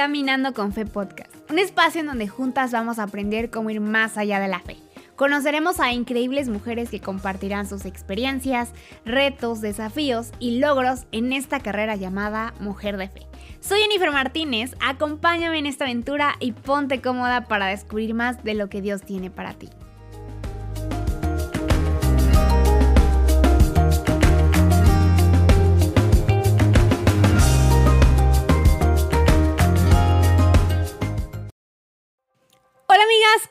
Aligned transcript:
Caminando 0.00 0.54
con 0.54 0.72
Fe 0.72 0.86
Podcast, 0.86 1.30
un 1.50 1.58
espacio 1.58 2.00
en 2.00 2.06
donde 2.06 2.26
juntas 2.26 2.72
vamos 2.72 2.98
a 2.98 3.02
aprender 3.02 3.50
cómo 3.50 3.68
ir 3.68 3.82
más 3.82 4.16
allá 4.16 4.40
de 4.40 4.48
la 4.48 4.58
fe. 4.58 4.78
Conoceremos 5.14 5.78
a 5.78 5.92
increíbles 5.92 6.48
mujeres 6.48 6.88
que 6.88 7.02
compartirán 7.02 7.68
sus 7.68 7.84
experiencias, 7.84 8.72
retos, 9.04 9.60
desafíos 9.60 10.30
y 10.38 10.58
logros 10.58 11.04
en 11.12 11.34
esta 11.34 11.60
carrera 11.60 11.96
llamada 11.96 12.54
Mujer 12.60 12.96
de 12.96 13.08
Fe. 13.08 13.26
Soy 13.60 13.80
Jennifer 13.82 14.10
Martínez, 14.10 14.74
acompáñame 14.80 15.58
en 15.58 15.66
esta 15.66 15.84
aventura 15.84 16.36
y 16.40 16.52
ponte 16.52 17.02
cómoda 17.02 17.44
para 17.44 17.66
descubrir 17.66 18.14
más 18.14 18.42
de 18.42 18.54
lo 18.54 18.70
que 18.70 18.80
Dios 18.80 19.02
tiene 19.02 19.28
para 19.28 19.52
ti. 19.52 19.68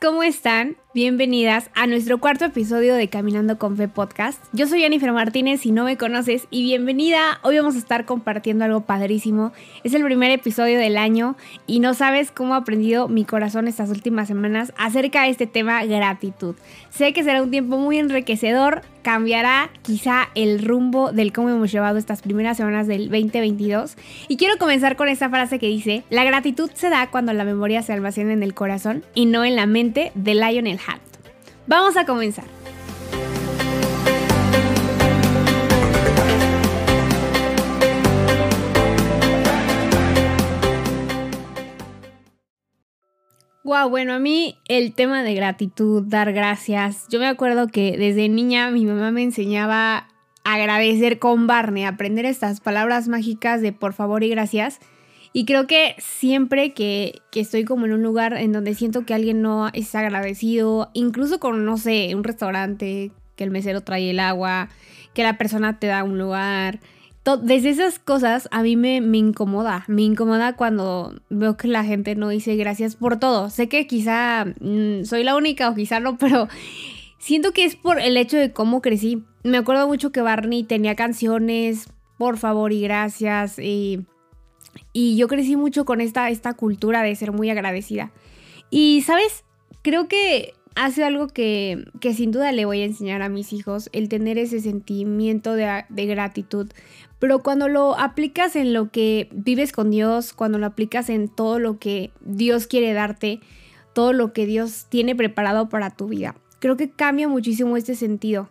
¿Cómo 0.01 0.23
están? 0.23 0.77
Bienvenidas 0.93 1.69
a 1.75 1.85
nuestro 1.85 2.19
cuarto 2.19 2.45
episodio 2.45 2.95
de 2.95 3.09
Caminando 3.09 3.59
con 3.59 3.75
Fe 3.75 3.89
Podcast. 3.89 4.41
Yo 4.53 4.65
soy 4.65 4.79
Jennifer 4.79 5.11
Martínez, 5.11 5.61
si 5.61 5.71
no 5.71 5.83
me 5.83 5.97
conoces, 5.97 6.47
y 6.49 6.63
bienvenida. 6.63 7.39
Hoy 7.43 7.57
vamos 7.57 7.75
a 7.75 7.79
estar 7.79 8.05
compartiendo 8.05 8.63
algo 8.63 8.81
padrísimo. 8.81 9.51
Es 9.83 9.93
el 9.93 10.03
primer 10.03 10.31
episodio 10.31 10.79
del 10.79 10.97
año 10.97 11.35
y 11.67 11.81
no 11.81 11.93
sabes 11.93 12.31
cómo 12.31 12.53
ha 12.53 12.57
aprendido 12.57 13.09
mi 13.09 13.25
corazón 13.25 13.67
estas 13.67 13.89
últimas 13.89 14.29
semanas 14.29 14.73
acerca 14.77 15.23
de 15.23 15.29
este 15.29 15.47
tema 15.47 15.83
gratitud. 15.83 16.55
Sé 16.89 17.11
que 17.11 17.23
será 17.23 17.43
un 17.43 17.51
tiempo 17.51 17.77
muy 17.77 17.97
enriquecedor, 17.97 18.81
cambiará 19.01 19.69
quizá 19.81 20.29
el 20.35 20.63
rumbo 20.63 21.11
del 21.11 21.33
cómo 21.33 21.49
hemos 21.49 21.71
llevado 21.71 21.97
estas 21.97 22.21
primeras 22.21 22.57
semanas 22.57 22.87
del 22.87 23.09
2022. 23.09 23.95
Y 24.27 24.37
quiero 24.37 24.57
comenzar 24.57 24.95
con 24.95 25.07
esta 25.07 25.29
frase 25.29 25.59
que 25.59 25.67
dice, 25.67 26.03
la 26.09 26.23
gratitud 26.23 26.69
se 26.73 26.89
da 26.89 27.09
cuando 27.09 27.33
la 27.33 27.43
memoria 27.43 27.81
se 27.81 27.93
almacena 27.93 28.33
en 28.33 28.43
el 28.43 28.53
corazón 28.53 29.03
y 29.13 29.25
no 29.25 29.43
en 29.45 29.55
la 29.55 29.65
mente 29.65 30.11
de 30.15 30.35
Lionel 30.35 30.79
Vamos 31.67 31.97
a 31.97 32.05
comenzar. 32.05 32.45
Wow, 43.69 43.87
bueno, 43.87 44.13
a 44.13 44.19
mí 44.19 44.57
el 44.67 44.95
tema 44.95 45.21
de 45.21 45.35
gratitud, 45.35 46.01
dar 46.03 46.33
gracias. 46.33 47.05
Yo 47.07 47.19
me 47.19 47.27
acuerdo 47.27 47.67
que 47.67 47.99
desde 47.99 48.27
niña 48.27 48.71
mi 48.71 48.83
mamá 48.83 49.11
me 49.11 49.21
enseñaba 49.21 50.07
a 50.43 50.53
agradecer 50.55 51.19
con 51.19 51.45
Barney, 51.45 51.83
aprender 51.83 52.25
estas 52.25 52.61
palabras 52.61 53.07
mágicas 53.07 53.61
de 53.61 53.71
por 53.71 53.93
favor 53.93 54.23
y 54.23 54.29
gracias. 54.29 54.79
Y 55.33 55.45
creo 55.45 55.67
que 55.67 55.93
siempre 55.99 56.73
que, 56.73 57.21
estoy 57.35 57.63
como 57.63 57.85
en 57.85 57.93
un 57.93 58.01
lugar 58.01 58.33
en 58.33 58.53
donde 58.53 58.73
siento 58.73 59.05
que 59.05 59.13
alguien 59.13 59.43
no 59.43 59.67
es 59.71 59.93
agradecido, 59.93 60.89
incluso 60.93 61.39
con, 61.39 61.63
no 61.63 61.77
sé, 61.77 62.15
un 62.15 62.23
restaurante, 62.23 63.11
que 63.35 63.43
el 63.43 63.51
mesero 63.51 63.81
trae 63.81 64.09
el 64.09 64.19
agua, 64.19 64.69
que 65.13 65.21
la 65.21 65.37
persona 65.37 65.77
te 65.77 65.85
da 65.85 66.03
un 66.03 66.17
lugar, 66.17 66.79
desde 67.37 67.69
esas 67.69 67.99
cosas 67.99 68.47
a 68.51 68.61
mí 68.61 68.75
me, 68.75 68.97
incomoda, 69.17 69.83
me 69.87 70.03
incomoda 70.03 70.55
cuando 70.55 71.13
veo 71.29 71.57
que 71.57 71.67
la 71.67 71.83
gente 71.83 72.15
no 72.15 72.29
dice 72.29 72.55
gracias 72.55 72.95
por 72.95 73.19
todo. 73.19 73.49
Sé 73.49 73.67
que 73.69 73.87
quizá 73.87 74.45
mm, 74.59 75.03
soy 75.03 75.23
la 75.23 75.35
única 75.35 75.69
o 75.69 75.75
quizá 75.75 75.99
no, 75.99 76.17
pero 76.19 76.47
siento 77.17 77.51
que 77.51 77.65
es 77.65 77.75
por 77.75 77.99
el 77.99 78.17
hecho 78.17 78.37
de 78.37 78.53
cómo 78.53 78.81
crecí. 78.81 79.23
Me 79.43 79.57
acuerdo 79.57 79.87
mucho 79.87 80.11
que 80.11 80.21
Barney 80.21 80.63
tenía 80.63 80.95
canciones, 80.95 81.87
por 82.17 82.37
favor 82.37 82.73
y 82.73 82.81
gracias, 82.81 83.57
y 83.59 84.05
yo 84.93 85.27
crecí 85.27 85.55
mucho 85.55 85.85
con 85.85 86.01
esta, 86.01 86.29
esta 86.29 86.53
cultura 86.53 87.01
de 87.01 87.15
ser 87.15 87.31
muy 87.31 87.49
agradecida. 87.49 88.11
Y, 88.69 89.01
¿sabes? 89.01 89.43
Creo 89.81 90.07
que 90.07 90.53
hace 90.75 91.03
algo 91.03 91.27
que, 91.27 91.85
que, 91.99 92.13
sin 92.13 92.31
duda 92.31 92.51
le 92.51 92.65
voy 92.65 92.81
a 92.81 92.85
enseñar 92.85 93.21
a 93.21 93.29
mis 93.29 93.53
hijos, 93.53 93.89
el 93.91 94.09
tener 94.09 94.37
ese 94.37 94.59
sentimiento 94.59 95.53
de, 95.53 95.83
gratitud. 95.89 96.71
Pero 97.19 97.43
cuando 97.43 97.67
lo 97.67 97.99
aplicas 97.99 98.55
en 98.55 98.73
lo 98.73 98.91
que 98.91 99.29
vives 99.31 99.71
con 99.71 99.91
Dios, 99.91 100.33
cuando 100.33 100.57
lo 100.57 100.65
aplicas 100.65 101.09
en 101.09 101.27
todo 101.27 101.59
lo 101.59 101.77
que 101.77 102.11
Dios 102.21 102.65
quiere 102.65 102.93
darte, 102.93 103.41
todo 103.93 104.13
lo 104.13 104.31
que 104.31 104.45
Dios 104.45 104.87
tiene 104.89 105.15
preparado 105.15 105.67
para 105.67 105.89
tu 105.89 106.07
vida, 106.07 106.35
creo 106.59 106.77
que 106.77 106.89
cambia 106.89 107.27
muchísimo 107.27 107.75
este 107.75 107.95
sentido. 107.95 108.49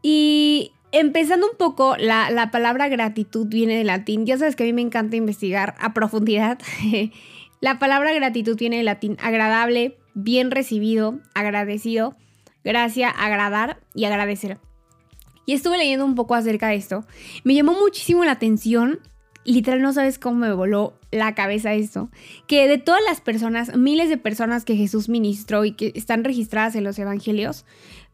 Y 0.00 0.72
empezando 0.92 1.50
un 1.50 1.56
poco, 1.56 1.96
la, 1.96 2.50
palabra 2.52 2.88
gratitud 2.88 3.46
viene 3.46 3.76
del 3.76 3.88
latín. 3.88 4.26
Ya 4.26 4.38
sabes 4.38 4.54
que 4.54 4.62
a 4.62 4.66
mí 4.66 4.72
me 4.72 4.82
encanta 4.82 5.16
investigar 5.16 5.74
a 5.80 5.92
profundidad. 5.92 6.58
la 7.60 7.78
palabra 7.78 8.12
gratitud 8.12 8.56
viene 8.56 8.76
del 8.76 8.86
latín 8.86 9.16
agradable, 9.20 9.96
bien 10.14 10.50
recibido, 10.52 11.18
agradecido, 11.34 12.14
gracia, 12.62 13.08
agradar 13.08 13.80
y 13.94 14.04
agradecer. 14.04 14.58
Y 15.46 15.52
estuve 15.52 15.78
leyendo 15.78 16.04
un 16.04 16.14
poco 16.14 16.34
acerca 16.34 16.68
de 16.68 16.76
esto. 16.76 17.04
Me 17.44 17.54
llamó 17.54 17.72
muchísimo 17.72 18.24
la 18.24 18.32
atención. 18.32 19.00
Literal, 19.44 19.82
no 19.82 19.92
sabes 19.92 20.18
cómo 20.18 20.36
me 20.36 20.54
voló 20.54 20.94
la 21.10 21.34
cabeza 21.34 21.74
esto. 21.74 22.10
Que 22.46 22.66
de 22.66 22.78
todas 22.78 23.02
las 23.06 23.20
personas, 23.20 23.76
miles 23.76 24.08
de 24.08 24.16
personas 24.16 24.64
que 24.64 24.76
Jesús 24.76 25.08
ministró 25.08 25.64
y 25.64 25.72
que 25.72 25.92
están 25.94 26.24
registradas 26.24 26.76
en 26.76 26.84
los 26.84 26.98
evangelios, 26.98 27.66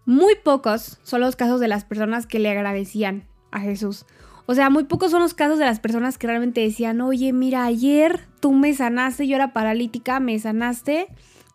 muy 0.06 0.34
pocos 0.34 0.98
son 1.02 1.20
los 1.20 1.36
casos 1.36 1.60
de 1.60 1.68
las 1.68 1.84
personas 1.84 2.26
que 2.26 2.40
le 2.40 2.50
agradecían 2.50 3.28
a 3.52 3.60
Jesús. 3.60 4.06
O 4.46 4.54
sea, 4.54 4.68
muy 4.70 4.82
pocos 4.82 5.12
son 5.12 5.22
los 5.22 5.34
casos 5.34 5.60
de 5.60 5.64
las 5.64 5.78
personas 5.78 6.18
que 6.18 6.26
realmente 6.26 6.60
decían, 6.60 7.00
oye, 7.00 7.32
mira, 7.32 7.64
ayer 7.64 8.26
tú 8.40 8.52
me 8.52 8.74
sanaste, 8.74 9.28
yo 9.28 9.36
era 9.36 9.52
paralítica, 9.52 10.18
me 10.18 10.36
sanaste 10.40 11.06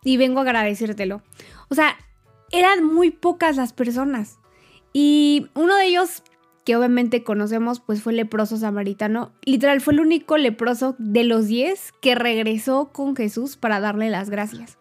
y 0.03 0.15
vengo 0.15 0.39
a 0.39 0.43
agradecértelo. 0.43 1.21
O 1.67 1.75
sea, 1.75 1.97
eran 2.51 2.85
muy 2.85 3.11
pocas 3.11 3.57
las 3.57 3.73
personas. 3.73 4.37
Y 4.97 5.47
uno 5.56 5.75
de 5.75 5.88
ellos, 5.88 6.23
que 6.63 6.78
obviamente 6.78 7.25
conocemos, 7.25 7.81
pues 7.81 8.01
fue 8.01 8.13
el 8.13 8.16
leproso 8.16 8.56
samaritano. 8.56 9.33
Literal, 9.44 9.81
fue 9.81 9.94
el 9.94 10.00
único 10.00 10.38
leproso 10.38 10.95
de 11.00 11.25
los 11.25 11.47
10 11.47 11.91
que 12.00 12.16
regresó 12.16 12.94
con 12.94 13.13
Jesús 13.13 13.57
para 13.57 13.81
darle 13.81 14.09
las 14.09 14.29
gracias. 14.29 14.78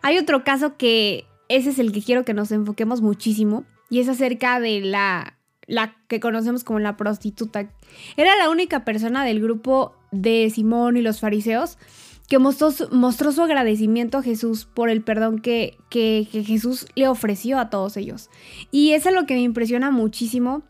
Hay 0.00 0.16
otro 0.16 0.42
caso 0.42 0.78
que 0.78 1.26
ese 1.50 1.68
es 1.68 1.78
el 1.78 1.92
que 1.92 2.00
quiero 2.00 2.24
que 2.24 2.32
nos 2.32 2.50
enfoquemos 2.50 3.02
muchísimo 3.02 3.66
y 3.90 4.00
es 4.00 4.08
acerca 4.08 4.58
de 4.58 4.80
la, 4.80 5.36
la 5.66 5.96
que 6.08 6.18
conocemos 6.18 6.64
como 6.64 6.78
la 6.78 6.96
prostituta. 6.96 7.68
Era 8.16 8.34
la 8.36 8.48
única 8.48 8.86
persona 8.86 9.22
del 9.22 9.42
grupo 9.42 9.94
de 10.12 10.48
Simón 10.48 10.96
y 10.96 11.02
los 11.02 11.20
fariseos 11.20 11.76
que 12.32 12.38
mostró, 12.38 12.70
mostró 12.92 13.30
su 13.30 13.42
agradecimiento 13.42 14.16
a 14.16 14.22
Jesús 14.22 14.64
por 14.64 14.88
el 14.88 15.02
perdón 15.02 15.38
que, 15.38 15.76
que, 15.90 16.26
Jesús 16.30 16.86
le 16.94 17.06
ofreció 17.06 17.58
a 17.58 17.68
todos 17.68 17.98
ellos. 17.98 18.30
Y 18.70 18.92
eso 18.92 19.10
es 19.10 19.14
lo 19.14 19.26
que 19.26 19.34
me 19.34 19.42
impresiona 19.42 19.90
muchísimo. 19.90 20.62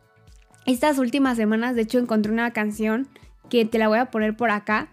Estas 0.66 0.98
últimas 0.98 1.36
semanas, 1.36 1.76
de 1.76 1.82
hecho, 1.82 2.00
encontré 2.00 2.32
una 2.32 2.52
canción 2.52 3.06
que 3.48 3.64
te 3.64 3.78
la 3.78 3.86
voy 3.86 4.00
a 4.00 4.06
poner 4.06 4.36
por 4.36 4.50
acá, 4.50 4.88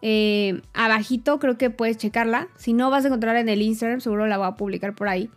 eh, 0.00 0.62
abajito 0.72 1.38
creo 1.38 1.58
que 1.58 1.68
puedes 1.68 1.98
checarla. 1.98 2.48
Si 2.56 2.72
no, 2.72 2.88
vas 2.88 3.04
a 3.04 3.08
encontrar 3.08 3.36
en 3.36 3.50
el 3.50 3.60
Instagram, 3.60 4.00
seguro 4.00 4.26
la 4.26 4.38
voy 4.38 4.46
a 4.46 4.52
publicar 4.52 4.94
por 4.94 5.08
ahí. 5.08 5.28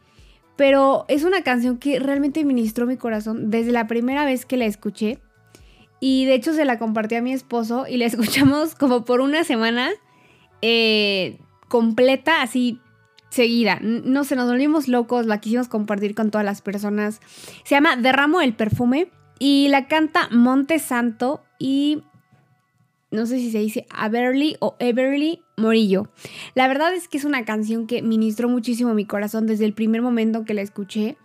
Pero 0.55 1.03
es 1.09 1.25
una 1.25 1.41
canción 1.43 1.79
que 1.79 1.99
realmente 1.99 2.45
ministró 2.45 2.87
mi 2.87 2.95
corazón 2.95 3.51
desde 3.51 3.73
la 3.73 3.87
primera 3.87 4.23
vez 4.23 4.45
que 4.45 4.55
la 4.55 4.67
escuché. 4.67 5.19
Y 5.99 6.23
de 6.23 6.35
hecho 6.35 6.53
se 6.53 6.63
la 6.63 6.79
compartí 6.79 7.15
a 7.15 7.21
mi 7.21 7.33
esposo 7.33 7.87
y 7.89 7.97
la 7.97 8.05
escuchamos 8.05 8.73
como 8.73 9.03
por 9.03 9.19
una 9.19 9.43
semana 9.43 9.91
eh, 10.61 11.39
completa, 11.67 12.41
así 12.41 12.79
seguida. 13.29 13.79
No 13.81 14.23
se 14.23 14.35
nos 14.35 14.49
volvimos 14.49 14.87
locos, 14.87 15.25
la 15.25 15.39
quisimos 15.39 15.67
compartir 15.67 16.15
con 16.15 16.31
todas 16.31 16.45
las 16.45 16.61
personas. 16.61 17.21
Se 17.63 17.75
llama 17.75 17.95
Derramo 17.95 18.41
el 18.41 18.53
perfume 18.53 19.09
y 19.39 19.69
la 19.69 19.87
canta 19.87 20.27
Monte 20.31 20.79
Santo 20.79 21.41
y 21.57 22.03
no 23.11 23.25
sé 23.25 23.39
si 23.39 23.51
se 23.51 23.59
dice 23.59 23.85
Averly 23.89 24.55
o 24.59 24.75
Everly 24.79 25.41
Morillo. 25.57 26.09
La 26.55 26.67
verdad 26.67 26.93
es 26.93 27.07
que 27.07 27.17
es 27.17 27.25
una 27.25 27.43
canción 27.43 27.85
que 27.85 28.01
ministró 28.01 28.47
muchísimo 28.47 28.93
mi 28.93 29.05
corazón 29.05 29.47
desde 29.47 29.65
el 29.65 29.73
primer 29.73 30.01
momento 30.01 30.45
que 30.45 30.53
la 30.53 30.61
escuché. 30.61 31.17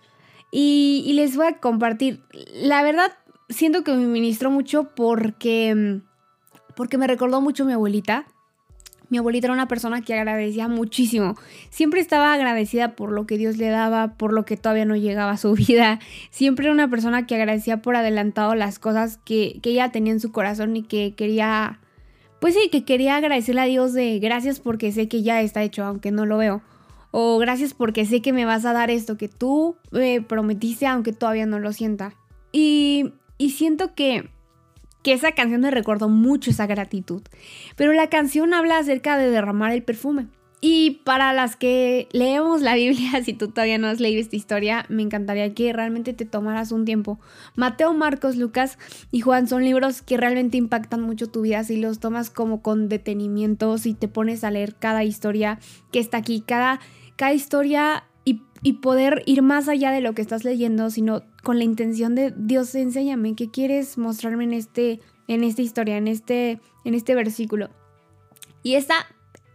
Y, 0.51 1.13
les 1.15 1.37
voy 1.37 1.47
a 1.47 1.59
compartir. 1.59 2.23
La 2.55 2.83
verdad, 2.83 3.13
siento 3.49 3.85
que 3.85 3.93
me 3.93 4.07
ministró 4.07 4.51
mucho 4.51 4.95
porque, 4.95 6.01
porque 6.75 6.99
me 6.99 7.07
recordó 7.07 7.41
mucho 7.41 7.65
mi 7.65 7.73
abuelita. 7.73 8.27
Mi 9.09 9.19
abuelita 9.19 9.47
era 9.47 9.55
una 9.55 9.69
persona 9.69 10.03
que 10.03 10.15
agradecía 10.15 10.69
muchísimo. 10.69 11.37
Siempre 11.71 12.01
estaba 12.01 12.33
agradecida 12.33 12.97
por 12.97 13.13
lo 13.13 13.27
que 13.27 13.39
Dios 13.39 13.57
le 13.57 13.69
daba, 13.69 14.15
por 14.15 14.33
lo 14.33 14.45
que 14.45 14.57
todavía 14.57 14.85
no 14.85 14.97
llegaba 14.97 15.33
a 15.33 15.37
su 15.37 15.53
vida. 15.55 16.01
Siempre 16.31 16.67
era 16.67 16.73
una 16.73 16.91
persona 16.91 17.27
que 17.27 17.37
agradecía 17.37 17.83
por 17.83 17.97
adelantado 17.97 18.55
las 18.55 18.79
cosas 18.79 19.19
que, 19.25 19.61
que 19.63 19.71
ella 19.71 19.93
tenía 19.93 20.13
en 20.13 20.21
su 20.21 20.33
corazón 20.33 20.77
y 20.77 20.83
que 20.83 21.15
quería, 21.15 21.81
pues 22.41 22.55
sí, 22.55 22.69
que 22.71 22.85
quería 22.85 23.17
agradecerle 23.17 23.61
a 23.61 23.67
Dios 23.67 23.93
de 23.93 24.19
gracias 24.19 24.61
porque 24.61 24.91
sé 24.93 25.09
que 25.09 25.23
ya 25.23 25.41
está 25.41 25.63
hecho, 25.63 25.85
aunque 25.85 26.11
no 26.11 26.27
lo 26.27 26.39
veo. 26.39 26.63
O 27.13 27.39
gracias 27.39 27.75
porque 27.75 28.05
sé 28.05 28.21
que 28.21 28.33
me 28.33 28.45
vas 28.45 28.65
a 28.65 28.73
dar 28.73 28.91
esto 28.91 29.17
que 29.17 29.29
tú 29.29 29.77
me 29.91 30.21
prometiste, 30.21 30.87
aunque 30.87 31.13
todavía 31.13 31.47
no 31.47 31.59
lo 31.59 31.73
sienta. 31.73 32.15
Y, 32.53 33.13
y 33.39 33.51
siento 33.51 33.95
que 33.95 34.29
que 35.07 35.13
esa 35.13 35.31
canción 35.31 35.61
me 35.61 35.71
recordó 35.71 36.09
mucho 36.09 36.51
esa 36.51 36.67
gratitud. 36.67 37.23
Pero 37.77 37.93
la 37.93 38.09
canción 38.09 38.53
habla 38.53 38.79
acerca 38.79 39.17
de 39.17 39.31
derramar 39.31 39.71
el 39.71 39.85
perfume. 39.85 40.27
Y 40.61 41.03
para 41.05 41.33
las 41.33 41.55
que 41.55 42.09
leemos 42.11 42.61
la 42.61 42.75
Biblia, 42.75 43.13
si 43.25 43.33
tú 43.33 43.47
todavía 43.47 43.79
no 43.79 43.87
has 43.87 44.01
leído 44.01 44.21
esta 44.21 44.35
historia, 44.35 44.85
me 44.89 45.03
encantaría 45.03 45.55
que 45.55 45.73
realmente 45.73 46.13
te 46.13 46.25
tomaras 46.25 46.73
un 46.73 46.85
tiempo. 46.85 47.21
Mateo, 47.55 47.95
Marcos, 47.95 48.35
Lucas 48.35 48.81
y 49.13 49.21
Juan 49.21 49.47
son 49.47 49.63
libros 49.63 50.03
que 50.03 50.17
realmente 50.17 50.57
impactan 50.57 51.03
mucho 51.03 51.29
tu 51.29 51.43
vida 51.43 51.63
si 51.63 51.77
los 51.77 52.01
tomas 52.01 52.29
como 52.29 52.61
con 52.61 52.89
detenimiento, 52.89 53.79
si 53.79 53.95
te 53.95 54.09
pones 54.09 54.43
a 54.43 54.51
leer 54.51 54.75
cada 54.75 55.05
historia 55.05 55.61
que 55.93 56.01
está 56.01 56.17
aquí, 56.17 56.43
cada, 56.45 56.81
cada 57.15 57.33
historia 57.33 58.03
y, 58.63 58.75
poder 58.75 59.23
ir 59.27 59.43
más 59.43 59.69
allá 59.69 59.91
de 59.91 60.01
lo 60.01 60.15
que 60.15 60.23
estás 60.23 60.45
leyendo, 60.45 60.91
sino 60.91 61.23
con 61.43 61.59
la 61.59 61.65
intención 61.65 62.15
de 62.15 62.33
Dios, 62.37 62.75
enséñame 62.75 63.35
qué 63.35 63.51
quieres 63.51 63.99
mostrarme 63.99 64.45
en 64.45 64.53
este 64.53 65.01
en 65.29 65.43
esta 65.43 65.63
historia, 65.63 65.97
en 65.97 66.09
este 66.09 66.61
en 66.85 66.95
este 66.95 67.15
versículo. 67.15 67.71
Y 68.63 68.75
esta 68.75 68.95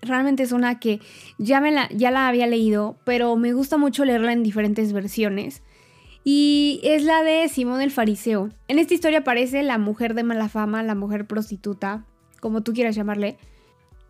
realmente 0.01 0.43
es 0.43 0.51
una 0.51 0.79
que 0.79 0.99
ya 1.37 1.61
me 1.61 1.71
la 1.71 1.89
ya 1.89 2.11
la 2.11 2.27
había 2.27 2.47
leído, 2.47 2.97
pero 3.03 3.35
me 3.35 3.53
gusta 3.53 3.77
mucho 3.77 4.05
leerla 4.05 4.33
en 4.33 4.43
diferentes 4.43 4.93
versiones. 4.93 5.61
Y 6.23 6.79
es 6.83 7.03
la 7.03 7.23
de 7.23 7.49
Simón 7.49 7.81
el 7.81 7.89
Fariseo. 7.89 8.49
En 8.67 8.77
esta 8.77 8.93
historia 8.93 9.19
aparece 9.19 9.63
la 9.63 9.79
mujer 9.79 10.13
de 10.13 10.23
mala 10.23 10.49
fama, 10.49 10.83
la 10.83 10.93
mujer 10.93 11.25
prostituta, 11.25 12.05
como 12.39 12.61
tú 12.61 12.73
quieras 12.73 12.95
llamarle, 12.95 13.37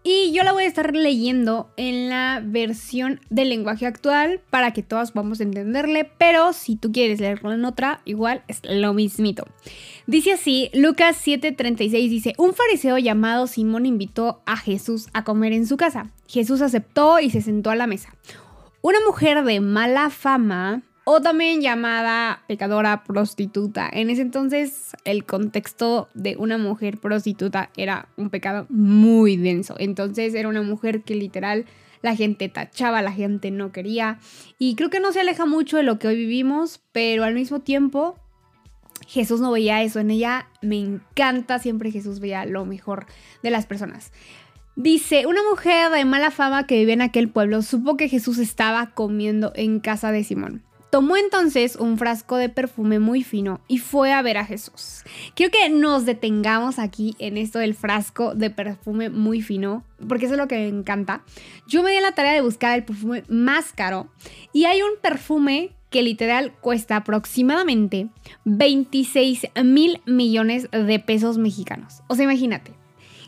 y 0.03 0.31
yo 0.33 0.44
la 0.44 0.51
voy 0.51 0.63
a 0.63 0.68
estar 0.68 0.95
leyendo 0.95 1.69
en 1.77 2.09
la 2.09 2.42
versión 2.44 3.19
del 3.30 3.50
lenguaje 3.50 3.86
actual 3.86 4.42
para 4.50 4.71
que 4.71 4.81
todas 4.81 5.12
podamos 5.12 5.39
entenderle, 5.42 6.09
pero 6.18 6.53
si 6.53 6.75
tú 6.75 6.92
quieres 6.92 7.19
leerlo 7.19 7.53
en 7.53 7.65
otra, 7.65 8.01
igual 8.06 8.44
es 8.48 8.62
lo 8.63 8.94
mismito. 8.94 9.45
Dice 10.07 10.33
así, 10.33 10.71
Lucas 10.74 11.18
7:36 11.25 12.09
dice, 12.09 12.33
un 12.38 12.53
fariseo 12.53 12.98
llamado 12.98 13.45
Simón 13.45 13.86
invitó 13.86 14.42
a 14.45 14.57
Jesús 14.57 15.07
a 15.13 15.24
comer 15.24 15.53
en 15.53 15.68
su 15.68 15.77
casa. 15.77 16.12
Jesús 16.27 16.62
aceptó 16.62 17.19
y 17.19 17.30
se 17.30 17.42
sentó 17.42 17.69
a 17.69 17.75
la 17.75 17.88
mesa. 17.88 18.15
Una 18.81 19.00
mujer 19.06 19.44
de 19.44 19.59
mala 19.59 20.09
fama 20.09 20.81
o 21.03 21.21
también 21.21 21.62
llamada 21.62 22.44
pecadora 22.48 23.03
prostituta. 23.03 23.89
En 23.92 24.09
ese 24.09 24.21
entonces 24.21 24.92
el 25.03 25.25
contexto 25.25 26.09
de 26.13 26.36
una 26.38 26.57
mujer 26.57 27.00
prostituta 27.00 27.71
era 27.75 28.07
un 28.18 28.30
pecado 28.30 28.65
muy 28.69 29.38
denso. 29.38 29.75
Entonces 29.80 30.33
era 30.33 30.48
una 30.48 30.62
mujer 30.62 31.01
que 31.03 31.15
literal 31.15 31.65
la 32.01 32.15
gente 32.15 32.50
tachaba, 32.50 33.01
la 33.01 33.12
gente 33.12 33.51
no 33.51 33.71
quería. 33.71 34.19
Y 34.57 34.75
creo 34.75 34.89
que 34.89 35.00
no 35.00 35.12
se 35.12 35.21
aleja 35.21 35.45
mucho 35.45 35.77
de 35.77 35.83
lo 35.83 36.00
que 36.00 36.07
hoy 36.07 36.15
vivimos, 36.15 36.81
pero 36.92 37.24
al 37.24 37.33
mismo 37.33 37.59
tiempo 37.59 38.15
Jesús 39.07 39.42
no 39.42 39.51
veía 39.51 39.81
eso. 39.81 40.00
En 40.00 40.12
ella 40.12 40.48
me 40.62 40.80
encanta, 40.80 41.59
siempre 41.59 41.92
Jesús 41.92 42.19
veía 42.19 42.45
lo 42.45 42.65
mejor 42.65 43.06
de 43.44 43.50
las 43.50 43.65
personas. 43.65 44.12
Dice, 44.75 45.27
una 45.27 45.42
mujer 45.50 45.92
de 45.92 46.06
mala 46.06 46.31
fama 46.31 46.65
que 46.65 46.77
vivía 46.77 46.94
en 46.94 47.01
aquel 47.01 47.30
pueblo 47.30 47.62
supo 47.62 47.98
que 47.98 48.07
Jesús 48.07 48.38
estaba 48.38 48.92
comiendo 48.92 49.51
en 49.56 49.80
casa 49.80 50.12
de 50.12 50.24
Simón. 50.24 50.63
Tomó 50.92 51.16
entonces 51.16 51.78
un 51.78 51.98
frasco 51.98 52.36
de 52.36 52.50
perfume 52.50 53.00
muy 53.00 53.24
fino 53.24 53.62
y 53.70 53.78
fue 53.78 54.12
a 54.12 54.22
ver 54.22 54.38
a 54.38 54.46
Jesús. 54.46 55.04
Quiero 55.36 55.50
que 55.50 55.70
nos 55.70 56.06
detengamos 56.06 56.80
aquí 56.80 57.16
en 57.18 57.38
esto 57.38 57.60
del 57.60 57.76
frasco 57.76 58.36
de 58.36 58.50
perfume 58.50 59.10
muy 59.10 59.42
fino, 59.42 59.86
porque 60.10 60.26
eso 60.26 60.34
es 60.34 60.38
lo 60.38 60.50
que 60.50 60.58
me 60.58 60.68
encanta. 60.68 61.24
Yo 61.66 61.82
me 61.82 61.92
di 61.92 62.02
la 62.02 62.12
tarea 62.12 62.34
de 62.34 62.42
buscar 62.42 62.78
el 62.78 62.84
perfume 62.84 63.24
más 63.30 63.72
caro 63.72 64.12
y 64.52 64.66
hay 64.66 64.82
un 64.82 65.00
perfume 65.02 65.72
que 65.90 66.04
literal 66.04 66.54
cuesta 66.60 66.98
aproximadamente 66.98 68.10
26 68.44 69.48
mil 69.64 70.02
millones 70.06 70.68
de 70.72 71.00
pesos 71.00 71.38
mexicanos. 71.38 72.02
O 72.08 72.16
sea, 72.16 72.26
imagínate. 72.26 72.74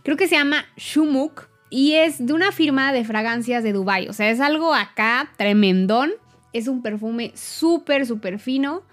Creo 0.04 0.18
que 0.18 0.28
se 0.28 0.36
llama 0.36 0.66
Shumuk 0.76 1.48
y 1.70 1.94
es 1.94 2.26
de 2.26 2.34
una 2.34 2.52
firma 2.52 2.92
de 2.92 3.06
fragancias 3.06 3.64
de 3.64 3.72
Dubai. 3.72 4.10
O 4.10 4.14
sea, 4.14 4.30
es 4.30 4.42
algo 4.42 4.74
acá 4.74 5.32
tremendón 5.38 6.12
es 6.54 6.68
un 6.68 6.82
perfume 6.82 7.32
súper, 7.36 8.06
súper 8.06 8.40
fino. 8.40 8.84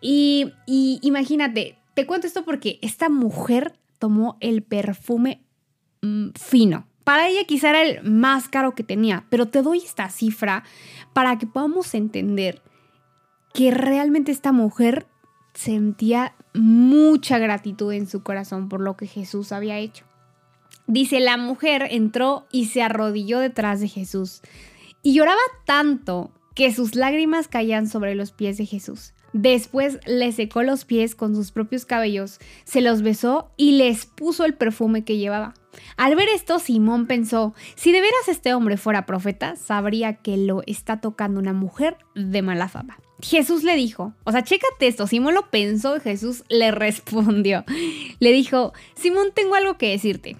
Y, 0.00 0.52
imagínate, 0.66 1.78
te 1.94 2.06
cuento 2.06 2.26
esto 2.26 2.44
porque 2.44 2.78
esta 2.82 3.08
mujer 3.08 3.78
tomó 3.98 4.36
el 4.40 4.62
perfume 4.62 5.44
mm, 6.02 6.30
fino. 6.34 6.86
Para 7.04 7.28
ella 7.28 7.44
quizá 7.44 7.70
era 7.70 7.82
el 7.82 8.02
más 8.02 8.48
caro 8.48 8.74
que 8.74 8.82
tenía, 8.82 9.24
pero 9.30 9.48
te 9.48 9.62
doy 9.62 9.78
esta 9.78 10.08
cifra 10.10 10.64
para 11.12 11.38
que 11.38 11.46
podamos 11.46 11.94
entender 11.94 12.62
que 13.52 13.70
realmente 13.70 14.32
esta 14.32 14.52
mujer 14.52 15.06
sentía 15.54 16.34
mucha 16.54 17.38
gratitud 17.38 17.92
en 17.92 18.08
su 18.08 18.22
corazón 18.22 18.68
por 18.68 18.80
lo 18.80 18.96
que 18.96 19.06
Jesús 19.06 19.52
había 19.52 19.78
hecho. 19.78 20.04
Dice, 20.86 21.20
la 21.20 21.36
mujer 21.36 21.86
entró 21.90 22.46
y 22.50 22.66
se 22.66 22.82
arrodilló 22.82 23.38
detrás 23.38 23.80
de 23.80 23.88
Jesús 23.88 24.42
y 25.02 25.14
lloraba 25.14 25.40
tanto 25.64 26.32
que 26.54 26.72
sus 26.72 26.94
lágrimas 26.94 27.48
caían 27.48 27.88
sobre 27.88 28.14
los 28.14 28.32
pies 28.32 28.56
de 28.56 28.66
Jesús. 28.66 29.12
Después 29.32 29.98
le 30.06 30.30
secó 30.30 30.62
los 30.62 30.84
pies 30.84 31.16
con 31.16 31.34
sus 31.34 31.50
propios 31.50 31.84
cabellos, 31.84 32.38
se 32.62 32.80
los 32.80 33.02
besó 33.02 33.50
y 33.56 33.72
les 33.72 34.06
puso 34.06 34.44
el 34.44 34.54
perfume 34.54 35.04
que 35.04 35.16
llevaba. 35.16 35.54
Al 35.96 36.14
ver 36.14 36.28
esto, 36.28 36.60
Simón 36.60 37.08
pensó, 37.08 37.52
si 37.74 37.90
de 37.90 38.00
veras 38.00 38.28
este 38.28 38.54
hombre 38.54 38.76
fuera 38.76 39.06
profeta, 39.06 39.56
sabría 39.56 40.14
que 40.14 40.36
lo 40.36 40.62
está 40.66 41.00
tocando 41.00 41.40
una 41.40 41.52
mujer 41.52 41.96
de 42.14 42.42
mala 42.42 42.68
fama. 42.68 42.96
Jesús 43.20 43.64
le 43.64 43.74
dijo, 43.74 44.14
o 44.22 44.30
sea, 44.30 44.44
chécate 44.44 44.86
esto, 44.86 45.08
Simón 45.08 45.34
lo 45.34 45.50
pensó 45.50 45.96
y 45.96 46.00
Jesús 46.00 46.44
le 46.48 46.70
respondió. 46.72 47.64
Le 48.20 48.32
dijo, 48.32 48.72
Simón, 48.94 49.32
tengo 49.34 49.56
algo 49.56 49.78
que 49.78 49.90
decirte. 49.90 50.36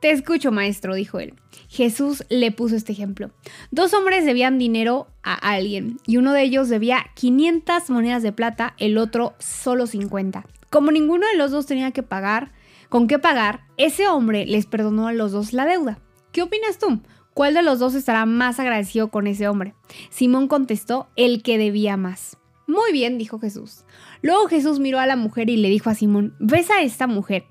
Te 0.00 0.12
escucho, 0.12 0.50
maestro, 0.50 0.94
dijo 0.94 1.20
él. 1.20 1.34
Jesús 1.70 2.24
le 2.28 2.50
puso 2.50 2.74
este 2.74 2.90
ejemplo. 2.90 3.30
Dos 3.70 3.94
hombres 3.94 4.24
debían 4.24 4.58
dinero 4.58 5.06
a 5.22 5.34
alguien 5.34 5.98
y 6.04 6.16
uno 6.16 6.32
de 6.32 6.42
ellos 6.42 6.68
debía 6.68 7.06
500 7.14 7.90
monedas 7.90 8.24
de 8.24 8.32
plata, 8.32 8.74
el 8.78 8.98
otro 8.98 9.34
solo 9.38 9.86
50. 9.86 10.44
Como 10.68 10.90
ninguno 10.90 11.28
de 11.28 11.36
los 11.36 11.52
dos 11.52 11.66
tenía 11.66 11.92
que 11.92 12.02
pagar, 12.02 12.50
con 12.88 13.06
qué 13.06 13.20
pagar, 13.20 13.60
ese 13.76 14.08
hombre 14.08 14.46
les 14.46 14.66
perdonó 14.66 15.06
a 15.06 15.12
los 15.12 15.30
dos 15.30 15.52
la 15.52 15.64
deuda. 15.64 16.00
¿Qué 16.32 16.42
opinas 16.42 16.78
tú? 16.78 17.02
¿Cuál 17.34 17.54
de 17.54 17.62
los 17.62 17.78
dos 17.78 17.94
estará 17.94 18.26
más 18.26 18.58
agradecido 18.58 19.12
con 19.12 19.28
ese 19.28 19.46
hombre? 19.46 19.74
Simón 20.10 20.48
contestó, 20.48 21.08
el 21.14 21.40
que 21.44 21.56
debía 21.56 21.96
más. 21.96 22.36
Muy 22.66 22.90
bien, 22.90 23.16
dijo 23.16 23.38
Jesús. 23.38 23.84
Luego 24.22 24.48
Jesús 24.48 24.80
miró 24.80 24.98
a 24.98 25.06
la 25.06 25.14
mujer 25.14 25.48
y 25.48 25.56
le 25.56 25.68
dijo 25.68 25.88
a 25.88 25.94
Simón, 25.94 26.34
ves 26.40 26.68
a 26.68 26.82
esta 26.82 27.06
mujer. 27.06 27.44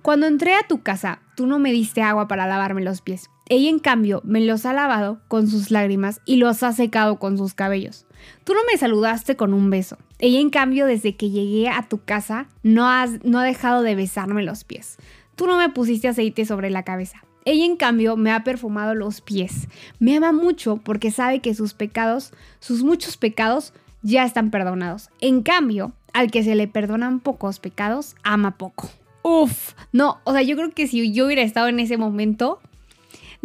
Cuando 0.00 0.26
entré 0.26 0.54
a 0.54 0.66
tu 0.66 0.82
casa, 0.82 1.20
tú 1.36 1.46
no 1.46 1.58
me 1.58 1.72
diste 1.72 2.00
agua 2.00 2.26
para 2.26 2.46
lavarme 2.46 2.82
los 2.82 3.02
pies. 3.02 3.28
Ella, 3.48 3.70
en 3.70 3.78
cambio, 3.78 4.22
me 4.24 4.40
los 4.40 4.66
ha 4.66 4.72
lavado 4.72 5.20
con 5.28 5.46
sus 5.48 5.70
lágrimas 5.70 6.20
y 6.24 6.36
los 6.36 6.62
ha 6.62 6.72
secado 6.72 7.18
con 7.18 7.38
sus 7.38 7.54
cabellos. 7.54 8.06
Tú 8.44 8.54
no 8.54 8.60
me 8.70 8.76
saludaste 8.76 9.36
con 9.36 9.54
un 9.54 9.70
beso. 9.70 9.98
Ella, 10.18 10.40
en 10.40 10.50
cambio, 10.50 10.86
desde 10.86 11.14
que 11.14 11.30
llegué 11.30 11.68
a 11.68 11.82
tu 11.88 12.02
casa, 12.02 12.48
no, 12.62 12.88
has, 12.88 13.24
no 13.24 13.38
ha 13.38 13.44
dejado 13.44 13.82
de 13.82 13.94
besarme 13.94 14.42
los 14.42 14.64
pies. 14.64 14.96
Tú 15.36 15.46
no 15.46 15.58
me 15.58 15.68
pusiste 15.68 16.08
aceite 16.08 16.44
sobre 16.44 16.70
la 16.70 16.82
cabeza. 16.82 17.22
Ella, 17.44 17.64
en 17.64 17.76
cambio, 17.76 18.16
me 18.16 18.32
ha 18.32 18.42
perfumado 18.42 18.96
los 18.96 19.20
pies. 19.20 19.68
Me 20.00 20.16
ama 20.16 20.32
mucho 20.32 20.78
porque 20.78 21.12
sabe 21.12 21.40
que 21.40 21.54
sus 21.54 21.74
pecados, 21.74 22.32
sus 22.58 22.82
muchos 22.82 23.16
pecados, 23.16 23.72
ya 24.02 24.24
están 24.24 24.50
perdonados. 24.50 25.10
En 25.20 25.42
cambio, 25.42 25.92
al 26.12 26.32
que 26.32 26.42
se 26.42 26.56
le 26.56 26.66
perdonan 26.66 27.20
pocos 27.20 27.60
pecados, 27.60 28.16
ama 28.24 28.56
poco. 28.58 28.88
Uf, 29.22 29.74
no, 29.92 30.18
o 30.24 30.32
sea, 30.32 30.42
yo 30.42 30.56
creo 30.56 30.70
que 30.70 30.86
si 30.86 31.12
yo 31.12 31.26
hubiera 31.26 31.42
estado 31.42 31.68
en 31.68 31.80
ese 31.80 31.96
momento, 31.96 32.60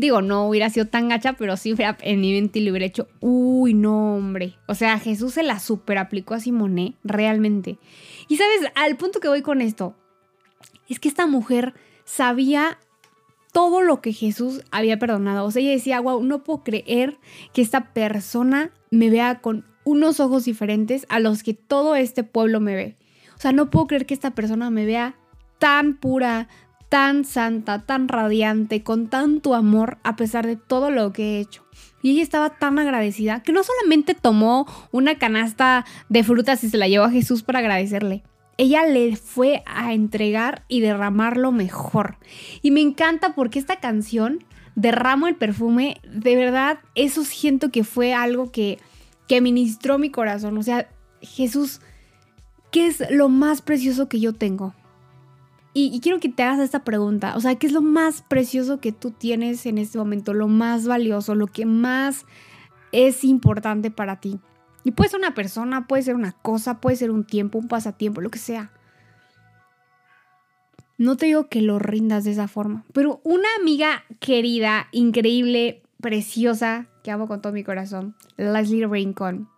digo, 0.01 0.21
no 0.21 0.47
hubiera 0.47 0.69
sido 0.69 0.87
tan 0.87 1.07
gacha, 1.07 1.33
pero 1.33 1.55
sí 1.55 1.73
en 1.77 2.19
mi 2.19 2.33
mente 2.33 2.59
le 2.59 2.71
hubiera 2.71 2.85
hecho, 2.85 3.07
uy, 3.21 3.73
no, 3.73 4.15
hombre. 4.15 4.55
O 4.67 4.75
sea, 4.75 4.99
Jesús 4.99 5.35
se 5.35 5.43
la 5.43 5.59
super 5.59 5.97
aplicó 5.97 6.33
a 6.33 6.39
Simone, 6.39 6.95
realmente. 7.03 7.77
Y 8.27 8.35
sabes, 8.35 8.61
al 8.75 8.97
punto 8.97 9.19
que 9.19 9.29
voy 9.29 9.41
con 9.41 9.61
esto, 9.61 9.95
es 10.89 10.99
que 10.99 11.07
esta 11.07 11.27
mujer 11.27 11.73
sabía 12.03 12.79
todo 13.53 13.81
lo 13.81 14.01
que 14.01 14.11
Jesús 14.11 14.61
había 14.71 14.97
perdonado. 14.97 15.45
O 15.45 15.51
sea, 15.51 15.61
ella 15.61 15.71
decía, 15.71 16.01
wow, 16.01 16.23
no 16.23 16.43
puedo 16.43 16.63
creer 16.63 17.17
que 17.53 17.61
esta 17.61 17.93
persona 17.93 18.71
me 18.89 19.09
vea 19.09 19.39
con 19.39 19.65
unos 19.83 20.19
ojos 20.19 20.45
diferentes 20.45 21.05
a 21.09 21.19
los 21.19 21.43
que 21.43 21.53
todo 21.53 21.95
este 21.95 22.23
pueblo 22.23 22.59
me 22.59 22.75
ve. 22.75 22.97
O 23.35 23.39
sea, 23.39 23.51
no 23.51 23.69
puedo 23.69 23.87
creer 23.87 24.05
que 24.05 24.13
esta 24.13 24.31
persona 24.31 24.69
me 24.69 24.85
vea 24.85 25.15
tan 25.59 25.95
pura, 25.97 26.47
tan 26.91 27.23
santa, 27.23 27.79
tan 27.79 28.09
radiante, 28.09 28.83
con 28.83 29.07
tanto 29.07 29.55
amor 29.55 29.97
a 30.03 30.17
pesar 30.17 30.45
de 30.45 30.57
todo 30.57 30.91
lo 30.91 31.13
que 31.13 31.23
he 31.23 31.39
hecho. 31.39 31.65
Y 32.01 32.11
ella 32.11 32.21
estaba 32.21 32.49
tan 32.49 32.79
agradecida 32.79 33.41
que 33.41 33.53
no 33.53 33.61
solamente 33.63 34.13
tomó 34.13 34.67
una 34.91 35.15
canasta 35.15 35.85
de 36.09 36.25
frutas 36.25 36.65
y 36.65 36.69
se 36.69 36.77
la 36.77 36.89
llevó 36.89 37.05
a 37.05 37.11
Jesús 37.11 37.43
para 37.43 37.59
agradecerle. 37.59 38.23
Ella 38.57 38.85
le 38.85 39.15
fue 39.15 39.63
a 39.65 39.93
entregar 39.93 40.65
y 40.67 40.81
derramar 40.81 41.37
lo 41.37 41.53
mejor. 41.53 42.17
Y 42.61 42.71
me 42.71 42.81
encanta 42.81 43.35
porque 43.35 43.59
esta 43.59 43.77
canción, 43.77 44.43
Derramo 44.75 45.27
el 45.27 45.35
perfume, 45.35 45.99
de 46.03 46.35
verdad, 46.35 46.79
eso 46.95 47.25
siento 47.25 47.71
que 47.71 47.83
fue 47.83 48.13
algo 48.13 48.51
que, 48.51 48.79
que 49.27 49.41
ministró 49.41 49.97
mi 49.97 50.09
corazón. 50.09 50.57
O 50.57 50.63
sea, 50.63 50.89
Jesús, 51.21 51.81
¿qué 52.71 52.87
es 52.87 53.03
lo 53.09 53.27
más 53.27 53.61
precioso 53.61 54.07
que 54.07 54.19
yo 54.19 54.33
tengo? 54.33 54.73
Y, 55.73 56.01
quiero 56.01 56.19
que 56.19 56.27
te 56.27 56.43
hagas 56.43 56.59
esta 56.59 56.83
pregunta. 56.83 57.35
O 57.37 57.39
sea, 57.39 57.55
¿qué 57.55 57.67
es 57.67 57.73
lo 57.73 57.81
más 57.81 58.23
precioso 58.23 58.81
que 58.81 58.91
tú 58.91 59.11
tienes 59.11 59.65
en 59.65 59.77
este 59.77 59.97
momento? 59.97 60.33
Lo 60.33 60.49
más 60.49 60.85
valioso, 60.85 61.33
lo 61.33 61.47
que 61.47 61.65
más 61.65 62.25
es 62.91 63.23
importante 63.23 63.89
para 63.89 64.19
ti. 64.19 64.39
Y 64.83 64.91
puede 64.91 65.11
ser 65.11 65.19
una 65.19 65.33
persona, 65.33 65.87
puede 65.87 66.03
ser 66.03 66.15
una 66.15 66.33
cosa, 66.33 66.81
puede 66.81 66.97
ser 66.97 67.09
un 67.09 67.23
tiempo, 67.23 67.57
un 67.57 67.69
pasatiempo, 67.69 68.19
lo 68.19 68.29
que 68.29 68.39
sea. 68.39 68.71
No 70.97 71.15
te 71.15 71.27
digo 71.27 71.47
que 71.47 71.61
lo 71.61 71.79
rindas 71.79 72.25
de 72.25 72.31
esa 72.31 72.47
forma, 72.47 72.83
pero 72.93 73.21
una 73.23 73.47
amiga 73.59 74.03
querida, 74.19 74.87
increíble, 74.91 75.81
preciosa, 75.99 76.87
que 77.03 77.11
amo 77.11 77.27
con 77.27 77.41
todo 77.41 77.53
mi 77.53 77.63
corazón, 77.63 78.15
Leslie 78.37 78.85
Rincon. 78.85 79.49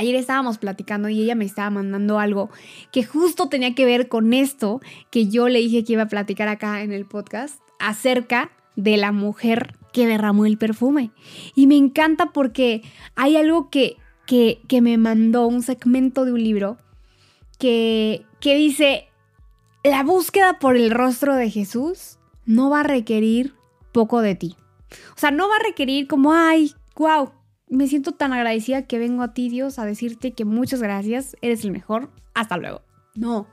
Ayer 0.00 0.14
estábamos 0.14 0.56
platicando 0.56 1.10
y 1.10 1.20
ella 1.20 1.34
me 1.34 1.44
estaba 1.44 1.68
mandando 1.68 2.18
algo 2.18 2.48
que 2.90 3.04
justo 3.04 3.50
tenía 3.50 3.74
que 3.74 3.84
ver 3.84 4.08
con 4.08 4.32
esto 4.32 4.80
que 5.10 5.28
yo 5.28 5.46
le 5.50 5.58
dije 5.58 5.84
que 5.84 5.92
iba 5.92 6.04
a 6.04 6.08
platicar 6.08 6.48
acá 6.48 6.80
en 6.80 6.90
el 6.90 7.04
podcast 7.04 7.60
acerca 7.78 8.50
de 8.76 8.96
la 8.96 9.12
mujer 9.12 9.76
que 9.92 10.06
derramó 10.06 10.46
el 10.46 10.56
perfume. 10.56 11.10
Y 11.54 11.66
me 11.66 11.76
encanta 11.76 12.32
porque 12.32 12.80
hay 13.14 13.36
algo 13.36 13.68
que, 13.68 13.98
que, 14.26 14.62
que 14.68 14.80
me 14.80 14.96
mandó, 14.96 15.46
un 15.46 15.60
segmento 15.60 16.24
de 16.24 16.32
un 16.32 16.42
libro 16.42 16.78
que, 17.58 18.24
que 18.40 18.54
dice, 18.54 19.10
la 19.84 20.02
búsqueda 20.02 20.58
por 20.58 20.78
el 20.78 20.92
rostro 20.92 21.34
de 21.34 21.50
Jesús 21.50 22.18
no 22.46 22.70
va 22.70 22.80
a 22.80 22.84
requerir 22.84 23.52
poco 23.92 24.22
de 24.22 24.34
ti. 24.34 24.56
O 25.14 25.18
sea, 25.18 25.30
no 25.30 25.46
va 25.46 25.56
a 25.56 25.62
requerir 25.62 26.06
como, 26.06 26.32
ay, 26.32 26.72
wow, 26.96 27.32
me 27.70 27.86
siento 27.86 28.12
tan 28.12 28.32
agradecida 28.32 28.82
que 28.82 28.98
vengo 28.98 29.22
a 29.22 29.32
ti, 29.32 29.48
Dios, 29.48 29.78
a 29.78 29.86
decirte 29.86 30.32
que 30.32 30.44
muchas 30.44 30.82
gracias, 30.82 31.36
eres 31.40 31.64
el 31.64 31.70
mejor, 31.70 32.10
hasta 32.34 32.56
luego. 32.56 32.82
No. 33.14 33.46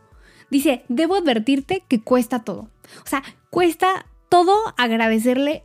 Dice, 0.49 0.83
debo 0.89 1.15
advertirte 1.15 1.83
que 1.87 2.01
cuesta 2.01 2.43
todo. 2.43 2.61
O 3.03 3.07
sea, 3.07 3.23
cuesta 3.51 4.07
todo 4.29 4.55
agradecerle 4.75 5.63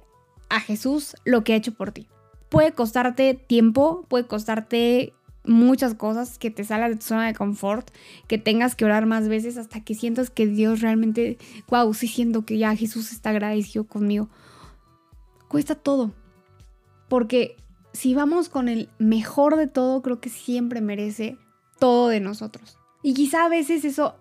a 0.50 0.60
Jesús 0.60 1.16
lo 1.24 1.44
que 1.44 1.54
ha 1.54 1.56
hecho 1.56 1.72
por 1.72 1.92
ti. 1.92 2.08
Puede 2.50 2.72
costarte 2.72 3.34
tiempo, 3.34 4.04
puede 4.08 4.26
costarte 4.26 5.14
muchas 5.44 5.94
cosas, 5.94 6.38
que 6.38 6.50
te 6.50 6.64
salgas 6.64 6.90
de 6.90 6.96
tu 6.96 7.02
zona 7.02 7.26
de 7.26 7.34
confort, 7.34 7.90
que 8.28 8.36
tengas 8.36 8.76
que 8.76 8.84
orar 8.84 9.06
más 9.06 9.28
veces 9.28 9.56
hasta 9.56 9.82
que 9.82 9.94
sientas 9.94 10.30
que 10.30 10.46
Dios 10.46 10.82
realmente, 10.82 11.38
wow, 11.68 11.92
sí 11.94 12.06
siento 12.06 12.44
que 12.44 12.58
ya 12.58 12.76
Jesús 12.76 13.12
está 13.12 13.30
agradecido 13.30 13.84
conmigo. 13.84 14.28
Cuesta 15.48 15.74
todo. 15.74 16.12
Porque 17.08 17.56
si 17.92 18.14
vamos 18.14 18.48
con 18.48 18.68
el 18.68 18.88
mejor 18.98 19.56
de 19.56 19.66
todo, 19.66 20.02
creo 20.02 20.20
que 20.20 20.30
siempre 20.30 20.80
merece 20.80 21.36
todo 21.78 22.08
de 22.08 22.20
nosotros. 22.20 22.78
Y 23.02 23.14
quizá 23.14 23.44
a 23.44 23.48
veces 23.48 23.84
eso 23.84 24.14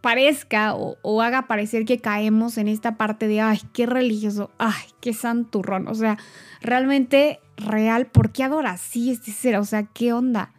parezca 0.00 0.74
o, 0.76 1.20
haga 1.20 1.48
parecer 1.48 1.84
que 1.84 1.98
caemos 1.98 2.58
en 2.58 2.68
esta 2.68 2.96
parte 2.96 3.26
de, 3.26 3.40
ay, 3.40 3.58
qué 3.72 3.86
religioso, 3.86 4.50
ay, 4.58 4.84
qué 5.00 5.12
santurrón. 5.12 5.88
O 5.88 5.94
sea, 5.94 6.16
realmente 6.60 7.40
real, 7.56 8.06
¿por 8.06 8.30
qué 8.30 8.48
sí 8.78 9.10
este 9.10 9.32
ser? 9.32 9.56
O 9.56 9.64
sea, 9.64 9.84
¿qué 9.84 10.12
onda? 10.12 10.52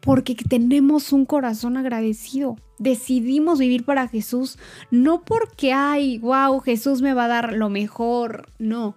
Porque 0.00 0.34
tenemos 0.34 1.12
un 1.12 1.26
corazón 1.26 1.76
agradecido. 1.76 2.56
Decidimos 2.78 3.58
vivir 3.58 3.84
para 3.84 4.08
Jesús, 4.08 4.58
no 4.90 5.22
porque, 5.24 5.72
ay, 5.72 6.18
wow, 6.18 6.60
Jesús 6.60 7.02
me 7.02 7.12
va 7.12 7.24
a 7.24 7.28
dar 7.28 7.52
lo 7.52 7.68
mejor, 7.68 8.48
no, 8.58 8.94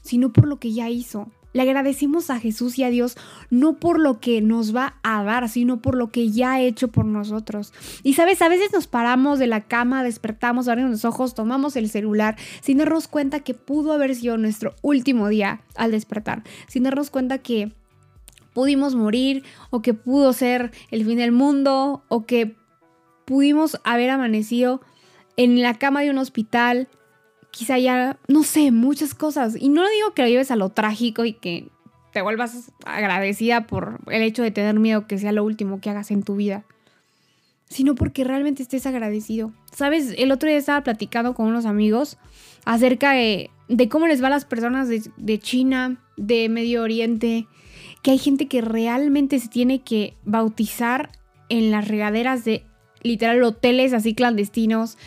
sino 0.00 0.32
por 0.32 0.48
lo 0.48 0.58
que 0.58 0.72
ya 0.72 0.88
hizo. 0.88 1.30
Le 1.56 1.62
agradecimos 1.62 2.28
a 2.28 2.38
Jesús 2.38 2.78
y 2.78 2.84
a 2.84 2.90
Dios 2.90 3.16
no 3.48 3.78
por 3.78 3.98
lo 3.98 4.20
que 4.20 4.42
nos 4.42 4.76
va 4.76 4.96
a 5.02 5.24
dar, 5.24 5.48
sino 5.48 5.80
por 5.80 5.96
lo 5.96 6.10
que 6.10 6.30
ya 6.30 6.52
ha 6.52 6.60
hecho 6.60 6.88
por 6.88 7.06
nosotros. 7.06 7.72
Y 8.02 8.12
sabes, 8.12 8.42
a 8.42 8.50
veces 8.50 8.74
nos 8.74 8.86
paramos 8.86 9.38
de 9.38 9.46
la 9.46 9.62
cama, 9.62 10.04
despertamos, 10.04 10.68
abrimos 10.68 10.90
los 10.90 11.06
ojos, 11.06 11.34
tomamos 11.34 11.74
el 11.76 11.88
celular 11.88 12.36
sin 12.60 12.76
darnos 12.76 13.08
cuenta 13.08 13.40
que 13.40 13.54
pudo 13.54 13.94
haber 13.94 14.14
sido 14.14 14.36
nuestro 14.36 14.74
último 14.82 15.28
día 15.28 15.62
al 15.76 15.92
despertar, 15.92 16.42
sin 16.68 16.82
darnos 16.82 17.08
cuenta 17.08 17.38
que 17.38 17.72
pudimos 18.52 18.94
morir 18.94 19.42
o 19.70 19.80
que 19.80 19.94
pudo 19.94 20.34
ser 20.34 20.72
el 20.90 21.06
fin 21.06 21.16
del 21.16 21.32
mundo 21.32 22.04
o 22.08 22.26
que 22.26 22.54
pudimos 23.24 23.80
haber 23.82 24.10
amanecido 24.10 24.82
en 25.38 25.62
la 25.62 25.72
cama 25.72 26.02
de 26.02 26.10
un 26.10 26.18
hospital 26.18 26.88
quizá 27.56 27.78
ya, 27.78 28.18
no 28.28 28.42
sé, 28.42 28.70
muchas 28.70 29.14
cosas. 29.14 29.56
Y 29.58 29.70
no 29.70 29.82
digo 29.88 30.12
que 30.14 30.22
lo 30.22 30.28
lleves 30.28 30.50
a 30.50 30.56
lo 30.56 30.68
trágico 30.68 31.24
y 31.24 31.32
que 31.32 31.68
te 32.12 32.20
vuelvas 32.20 32.70
agradecida 32.84 33.66
por 33.66 33.98
el 34.08 34.22
hecho 34.22 34.42
de 34.42 34.50
tener 34.50 34.78
miedo 34.78 35.06
que 35.06 35.18
sea 35.18 35.32
lo 35.32 35.42
último 35.42 35.80
que 35.80 35.88
hagas 35.88 36.10
en 36.10 36.22
tu 36.22 36.36
vida, 36.36 36.64
sino 37.68 37.94
porque 37.94 38.24
realmente 38.24 38.62
estés 38.62 38.84
agradecido. 38.86 39.52
Sabes, 39.72 40.14
el 40.18 40.32
otro 40.32 40.48
día 40.50 40.58
estaba 40.58 40.82
platicando 40.82 41.34
con 41.34 41.46
unos 41.46 41.64
amigos 41.64 42.18
acerca 42.66 43.12
de, 43.12 43.50
cómo 43.88 44.06
les 44.06 44.22
va 44.22 44.26
a 44.26 44.30
las 44.30 44.44
personas 44.44 44.88
de, 44.88 45.02
de 45.16 45.38
China, 45.38 46.02
de 46.18 46.50
Medio 46.50 46.82
Oriente, 46.82 47.46
que 48.02 48.10
hay 48.10 48.18
gente 48.18 48.48
que 48.48 48.60
realmente 48.60 49.38
se 49.38 49.48
tiene 49.48 49.80
que 49.80 50.14
bautizar 50.24 51.10
en 51.48 51.70
las 51.70 51.88
regaderas 51.88 52.44
de 52.44 52.64
literal 53.02 53.42
hoteles 53.42 53.94
así 53.94 54.14
clandestinos, 54.14 54.98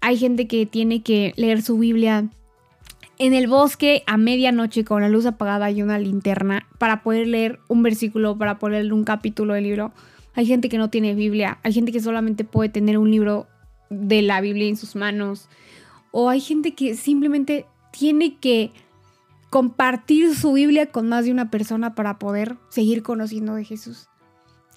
hay 0.00 0.16
gente 0.16 0.46
que 0.46 0.66
tiene 0.66 1.02
que 1.02 1.32
leer 1.36 1.62
su 1.62 1.78
Biblia 1.78 2.28
en 3.18 3.34
el 3.34 3.48
bosque 3.48 4.02
a 4.06 4.16
medianoche 4.16 4.84
con 4.84 5.02
la 5.02 5.08
luz 5.08 5.26
apagada 5.26 5.70
y 5.70 5.82
una 5.82 5.98
linterna 5.98 6.66
para 6.78 7.02
poder 7.02 7.26
leer 7.26 7.60
un 7.68 7.82
versículo, 7.82 8.38
para 8.38 8.58
poder 8.58 8.92
un 8.92 9.04
capítulo 9.04 9.54
del 9.54 9.64
libro. 9.64 9.92
Hay 10.34 10.46
gente 10.46 10.68
que 10.70 10.78
no 10.78 10.88
tiene 10.88 11.14
Biblia, 11.14 11.58
hay 11.62 11.74
gente 11.74 11.92
que 11.92 12.00
solamente 12.00 12.44
puede 12.44 12.70
tener 12.70 12.96
un 12.96 13.10
libro 13.10 13.46
de 13.90 14.22
la 14.22 14.40
Biblia 14.40 14.68
en 14.68 14.76
sus 14.76 14.96
manos. 14.96 15.48
O 16.12 16.30
hay 16.30 16.40
gente 16.40 16.74
que 16.74 16.96
simplemente 16.96 17.66
tiene 17.92 18.38
que 18.38 18.72
compartir 19.50 20.34
su 20.34 20.54
Biblia 20.54 20.86
con 20.86 21.08
más 21.08 21.26
de 21.26 21.32
una 21.32 21.50
persona 21.50 21.94
para 21.94 22.18
poder 22.18 22.56
seguir 22.70 23.02
conociendo 23.02 23.54
de 23.54 23.64
Jesús. 23.64 24.08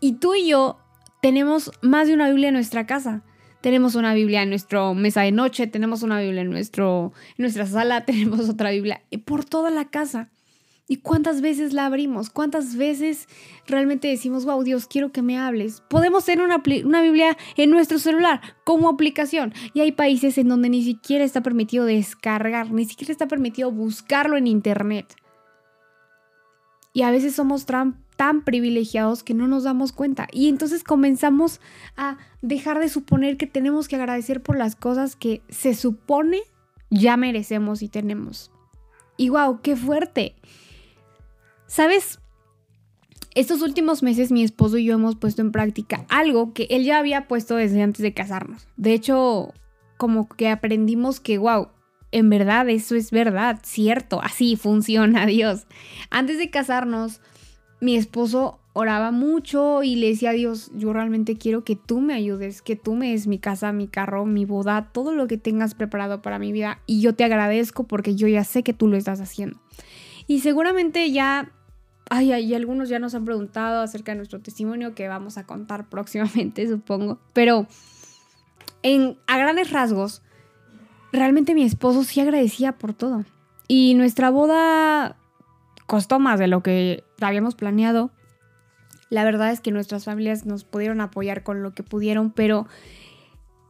Y 0.01 0.13
tú 0.13 0.35
y 0.35 0.49
yo 0.49 0.79
tenemos 1.21 1.71
más 1.81 2.07
de 2.07 2.13
una 2.15 2.27
Biblia 2.27 2.49
en 2.49 2.55
nuestra 2.55 2.85
casa. 2.85 3.23
Tenemos 3.63 3.95
una 3.95 4.13
Biblia 4.13 4.43
en 4.43 4.49
nuestra 4.49 4.93
mesa 4.93 5.21
de 5.21 5.31
noche, 5.31 5.67
tenemos 5.67 6.03
una 6.03 6.19
Biblia 6.19 6.41
en, 6.41 6.49
nuestro, 6.49 7.13
nuestra 7.37 7.65
sala, 7.65 8.03
tenemos 8.05 8.49
otra 8.49 8.71
Biblia 8.71 9.01
por 9.23 9.45
toda 9.45 9.71
la 9.71 9.89
casa. 9.89 10.29
¿Y 10.85 10.97
cuántas 10.97 11.39
veces 11.39 11.71
la 11.71 11.85
abrimos? 11.85 12.29
¿Cuántas 12.29 12.75
veces 12.75 13.29
realmente 13.65 14.09
decimos, 14.09 14.43
wow, 14.43 14.61
Dios, 14.63 14.85
quiero 14.85 15.13
que 15.13 15.21
me 15.21 15.37
hables? 15.37 15.81
Podemos 15.89 16.25
tener 16.25 16.43
una, 16.43 16.61
una, 16.83 17.01
Biblia 17.01 17.37
en 17.55 17.69
nuestro 17.69 17.99
celular 17.99 18.41
como 18.65 18.89
aplicación. 18.89 19.53
Y 19.73 19.79
hay 19.79 19.93
países 19.93 20.37
en 20.37 20.49
donde 20.49 20.67
ni 20.67 20.83
siquiera 20.83 21.23
está 21.23 21.41
permitido 21.41 21.85
descargar, 21.85 22.69
ni 22.69 22.83
siquiera 22.83 23.13
está 23.13 23.29
permitido 23.29 23.71
buscarlo 23.71 24.35
en 24.35 24.47
Internet. 24.47 25.15
Y 26.91 27.03
a 27.03 27.11
veces 27.11 27.33
somos 27.33 27.65
tan 27.65 28.02
privilegiados 28.43 29.23
que 29.23 29.33
no 29.33 29.47
nos 29.47 29.63
damos 29.63 29.91
cuenta. 29.91 30.27
Y 30.31 30.49
entonces 30.49 30.83
comenzamos 30.83 31.59
a 31.97 32.17
dejar 32.41 32.79
de 32.79 32.89
suponer 32.89 33.37
que 33.37 33.47
tenemos 33.47 33.87
que 33.87 33.95
agradecer 33.95 34.41
por 34.41 34.57
las 34.57 34.75
cosas 34.75 35.15
que 35.15 35.41
se 35.49 35.73
supone 35.73 36.41
ya 36.89 37.17
merecemos 37.17 37.81
y 37.81 37.89
tenemos. 37.89 38.51
Y 39.17 39.29
wow, 39.29 39.61
qué 39.61 39.75
fuerte. 39.75 40.35
¿Sabes? 41.67 42.19
Estos 43.35 43.61
últimos 43.61 44.03
meses 44.03 44.31
mi 44.31 44.43
esposo 44.43 44.77
y 44.77 44.85
yo 44.85 44.93
hemos 44.93 45.15
puesto 45.15 45.41
en 45.41 45.51
práctica 45.51 46.05
algo 46.07 46.53
que 46.53 46.67
él 46.69 46.83
ya 46.83 46.99
había 46.99 47.27
puesto 47.27 47.55
desde 47.55 47.81
antes 47.81 48.03
de 48.03 48.13
casarnos. 48.13 48.67
De 48.77 48.93
hecho, 48.93 49.53
como 49.97 50.29
que 50.29 50.49
aprendimos 50.49 51.19
que, 51.19 51.39
wow, 51.39 51.69
en 52.11 52.29
verdad 52.29 52.69
eso 52.69 52.95
es 52.95 53.09
verdad, 53.09 53.59
cierto, 53.63 54.21
así 54.21 54.55
funciona 54.55 55.25
Dios. 55.27 55.65
Antes 56.11 56.37
de 56.37 56.51
casarnos, 56.51 57.21
mi 57.83 57.97
esposo 57.97 58.59
oraba 58.71 59.11
mucho 59.11 59.83
y 59.83 59.97
le 59.97 60.07
decía 60.07 60.29
a 60.29 60.33
Dios, 60.33 60.71
yo 60.73 60.93
realmente 60.93 61.37
quiero 61.37 61.65
que 61.65 61.75
tú 61.75 61.99
me 61.99 62.13
ayudes, 62.13 62.61
que 62.61 62.77
tú 62.77 62.95
me 62.95 63.11
des 63.11 63.27
mi 63.27 63.39
casa, 63.39 63.73
mi 63.73 63.87
carro, 63.87 64.25
mi 64.25 64.45
boda, 64.45 64.89
todo 64.93 65.11
lo 65.11 65.27
que 65.27 65.37
tengas 65.37 65.75
preparado 65.75 66.21
para 66.21 66.39
mi 66.39 66.53
vida 66.53 66.79
y 66.87 67.01
yo 67.01 67.13
te 67.13 67.25
agradezco 67.25 67.83
porque 67.83 68.15
yo 68.15 68.29
ya 68.29 68.45
sé 68.45 68.63
que 68.63 68.73
tú 68.73 68.87
lo 68.87 68.95
estás 68.95 69.19
haciendo. 69.19 69.59
Y 70.27 70.39
seguramente 70.39 71.11
ya, 71.11 71.51
ay, 72.09 72.31
ay, 72.31 72.55
algunos 72.55 72.87
ya 72.87 72.99
nos 72.99 73.15
han 73.15 73.25
preguntado 73.25 73.81
acerca 73.81 74.13
de 74.13 74.19
nuestro 74.19 74.39
testimonio 74.39 74.95
que 74.95 75.09
vamos 75.09 75.37
a 75.37 75.45
contar 75.45 75.89
próximamente, 75.89 76.65
supongo, 76.69 77.19
pero 77.33 77.67
en, 78.81 79.17
a 79.27 79.37
grandes 79.37 79.71
rasgos, 79.71 80.21
realmente 81.11 81.53
mi 81.53 81.63
esposo 81.63 82.05
sí 82.05 82.21
agradecía 82.21 82.71
por 82.71 82.93
todo. 82.93 83.25
Y 83.67 83.93
nuestra 83.95 84.29
boda 84.29 85.17
costó 85.85 86.19
más 86.19 86.39
de 86.39 86.47
lo 86.47 86.63
que 86.63 87.03
habíamos 87.21 87.55
planeado. 87.55 88.11
La 89.09 89.23
verdad 89.23 89.51
es 89.51 89.61
que 89.61 89.71
nuestras 89.71 90.05
familias 90.05 90.45
nos 90.45 90.63
pudieron 90.63 91.01
apoyar 91.01 91.43
con 91.43 91.61
lo 91.61 91.73
que 91.73 91.83
pudieron, 91.83 92.31
pero 92.31 92.67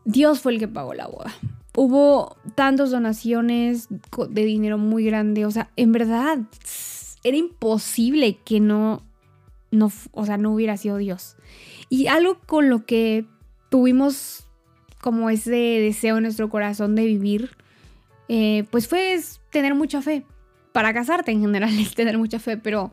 Dios 0.05 0.39
fue 0.39 0.53
el 0.53 0.59
que 0.59 0.67
pagó 0.67 0.93
la 0.93 1.07
boda. 1.07 1.33
Hubo 1.75 2.37
tantas 2.55 2.91
donaciones 2.91 3.87
de 3.89 4.45
dinero 4.45 4.77
muy 4.77 5.03
grande, 5.03 5.45
o 5.45 5.51
sea, 5.51 5.71
en 5.75 5.91
verdad 5.91 6.39
era 7.23 7.37
imposible 7.37 8.37
que 8.45 8.59
no, 8.59 9.01
no, 9.71 9.91
o 10.11 10.25
sea, 10.25 10.37
no 10.37 10.53
hubiera 10.53 10.77
sido 10.77 10.97
Dios. 10.97 11.35
Y 11.89 12.07
algo 12.07 12.39
con 12.45 12.69
lo 12.69 12.85
que 12.85 13.25
tuvimos 13.69 14.47
como 15.01 15.29
ese 15.29 15.51
deseo 15.51 16.17
en 16.17 16.23
nuestro 16.23 16.49
corazón 16.49 16.95
de 16.95 17.05
vivir, 17.05 17.51
eh, 18.29 18.65
pues 18.71 18.87
fue 18.87 19.19
tener 19.51 19.75
mucha 19.75 20.01
fe. 20.01 20.23
Para 20.73 20.93
casarte 20.93 21.31
en 21.31 21.41
general 21.41 21.69
es 21.79 21.95
tener 21.95 22.17
mucha 22.17 22.39
fe, 22.39 22.57
pero 22.57 22.91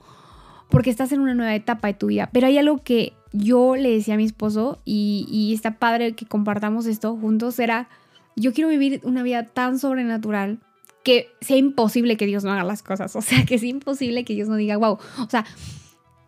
porque 0.68 0.90
estás 0.90 1.10
en 1.12 1.20
una 1.20 1.34
nueva 1.34 1.54
etapa 1.54 1.88
de 1.88 1.94
tu 1.94 2.06
vida. 2.06 2.30
Pero 2.32 2.46
hay 2.46 2.56
algo 2.56 2.78
que 2.78 3.12
yo 3.32 3.76
le 3.76 3.90
decía 3.90 4.14
a 4.14 4.16
mi 4.16 4.25
esposo 4.25 4.80
y, 4.84 5.52
está 5.54 5.78
padre 5.78 6.14
que 6.14 6.26
compartamos 6.26 6.87
esto 6.87 7.16
juntos, 7.16 7.58
era, 7.58 7.88
yo 8.37 8.52
quiero 8.52 8.70
vivir 8.70 9.00
una 9.02 9.22
vida 9.22 9.44
tan 9.46 9.78
sobrenatural 9.78 10.58
que 11.02 11.28
sea 11.40 11.56
imposible 11.56 12.16
que 12.16 12.26
Dios 12.26 12.44
no 12.44 12.52
haga 12.52 12.64
las 12.64 12.82
cosas. 12.82 13.14
O 13.20 13.22
sea, 13.22 13.44
que 13.44 13.58
sea 13.58 13.68
imposible 13.68 14.25
que 14.25 14.34
Dios 14.34 14.49
no 14.49 14.56
diga, 14.56 14.76
wow. 14.76 14.99
O 15.18 15.28
sea, 15.28 15.44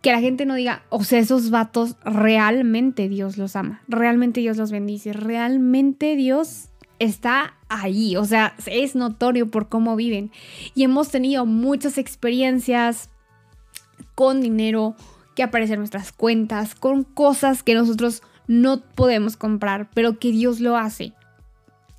que 0.01 0.11
la 0.11 0.21
gente 0.21 0.47
no 0.47 0.55
diga, 0.57 0.83
o 0.89 1.05
sea, 1.05 1.21
esos 1.21 1.51
vatos 1.51 1.97
realmente 2.05 3.09
Dios 3.09 3.39
los 3.39 3.55
ama, 3.55 3.83
realmente 3.87 4.41
Dios 4.41 4.57
los 4.57 4.73
bendice, 4.73 5.13
realmente 5.13 6.17
Dios 6.17 6.71
está 6.99 7.55
ahí, 7.81 8.17
o 8.17 8.25
sea, 8.25 8.55
es 8.67 8.95
notorio 8.95 9.51
por 9.51 9.69
cómo 9.69 9.97
viven. 9.97 10.31
Y 10.75 10.85
hemos 10.85 11.11
tenido 11.11 11.47
muchas 11.47 11.99
experiencias 11.99 13.11
con 14.15 14.41
dinero 14.41 14.95
que 15.35 15.43
aparece 15.43 15.75
en 15.75 15.81
nuestras 15.81 16.13
cuentas, 16.13 16.75
con 16.75 17.05
cosas 17.05 17.63
que 17.63 17.75
nosotros 17.75 18.23
no 18.47 18.83
podemos 18.83 19.37
comprar, 19.37 19.89
pero 19.95 20.19
que 20.19 20.33
Dios 20.33 20.61
lo 20.61 20.77
hace. 20.77 21.15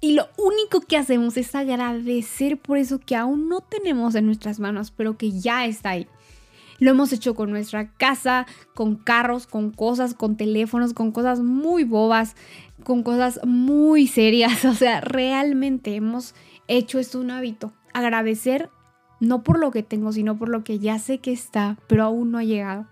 Y 0.02 0.14
lo 0.14 0.28
único 0.38 0.82
que 0.82 0.98
hacemos 0.98 1.38
es 1.38 1.56
agradecer 1.56 2.58
por 2.58 2.78
eso 2.78 3.00
que 3.00 3.16
aún 3.16 3.48
no 3.48 3.62
tenemos 3.62 4.16
en 4.16 4.26
nuestras 4.26 4.60
manos, 4.60 4.92
pero 4.92 5.18
que 5.18 5.32
ya 5.32 5.66
está 5.66 5.92
ahí. 5.92 6.08
Lo 6.80 6.92
hemos 6.92 7.14
hecho 7.14 7.36
con 7.36 7.52
nuestra 7.52 7.90
casa, 7.94 8.46
con 8.76 8.98
carros, 8.98 9.48
con 9.48 9.72
cosas, 9.72 10.14
con 10.14 10.36
teléfonos, 10.36 10.94
con 10.94 11.14
cosas 11.14 11.40
muy 11.40 11.86
bobas, 11.86 12.36
con 12.84 13.04
cosas 13.04 13.40
muy 13.46 14.08
serias. 14.08 14.66
O 14.74 14.74
sea, 14.74 15.02
realmente 15.02 15.96
hemos 15.96 16.36
hecho 16.68 17.00
esto 17.00 17.20
un 17.20 17.32
hábito. 17.32 17.74
Agradecer 17.94 18.70
no 19.20 19.44
por 19.44 19.60
lo 19.60 19.72
que 19.72 19.84
tengo, 19.84 20.12
sino 20.12 20.38
por 20.38 20.50
lo 20.50 20.64
que 20.64 20.80
ya 20.80 21.00
sé 21.00 21.20
que 21.20 21.32
está, 21.32 21.78
pero 21.88 22.04
aún 22.04 22.32
no 22.32 22.38
ha 22.38 22.44
llegado. 22.44 22.88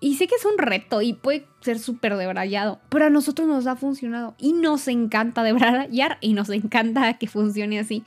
Y 0.00 0.16
sé 0.16 0.26
que 0.26 0.34
es 0.34 0.44
un 0.44 0.58
reto 0.58 1.00
y 1.00 1.12
puede 1.12 1.46
ser 1.60 1.78
súper 1.78 2.16
debrayado, 2.16 2.80
pero 2.88 3.06
a 3.06 3.10
nosotros 3.10 3.46
nos 3.46 3.66
ha 3.66 3.76
funcionado 3.76 4.34
y 4.38 4.52
nos 4.52 4.88
encanta 4.88 5.42
debrayar 5.42 6.18
y 6.20 6.34
nos 6.34 6.50
encanta 6.50 7.18
que 7.18 7.28
funcione 7.28 7.78
así. 7.78 8.04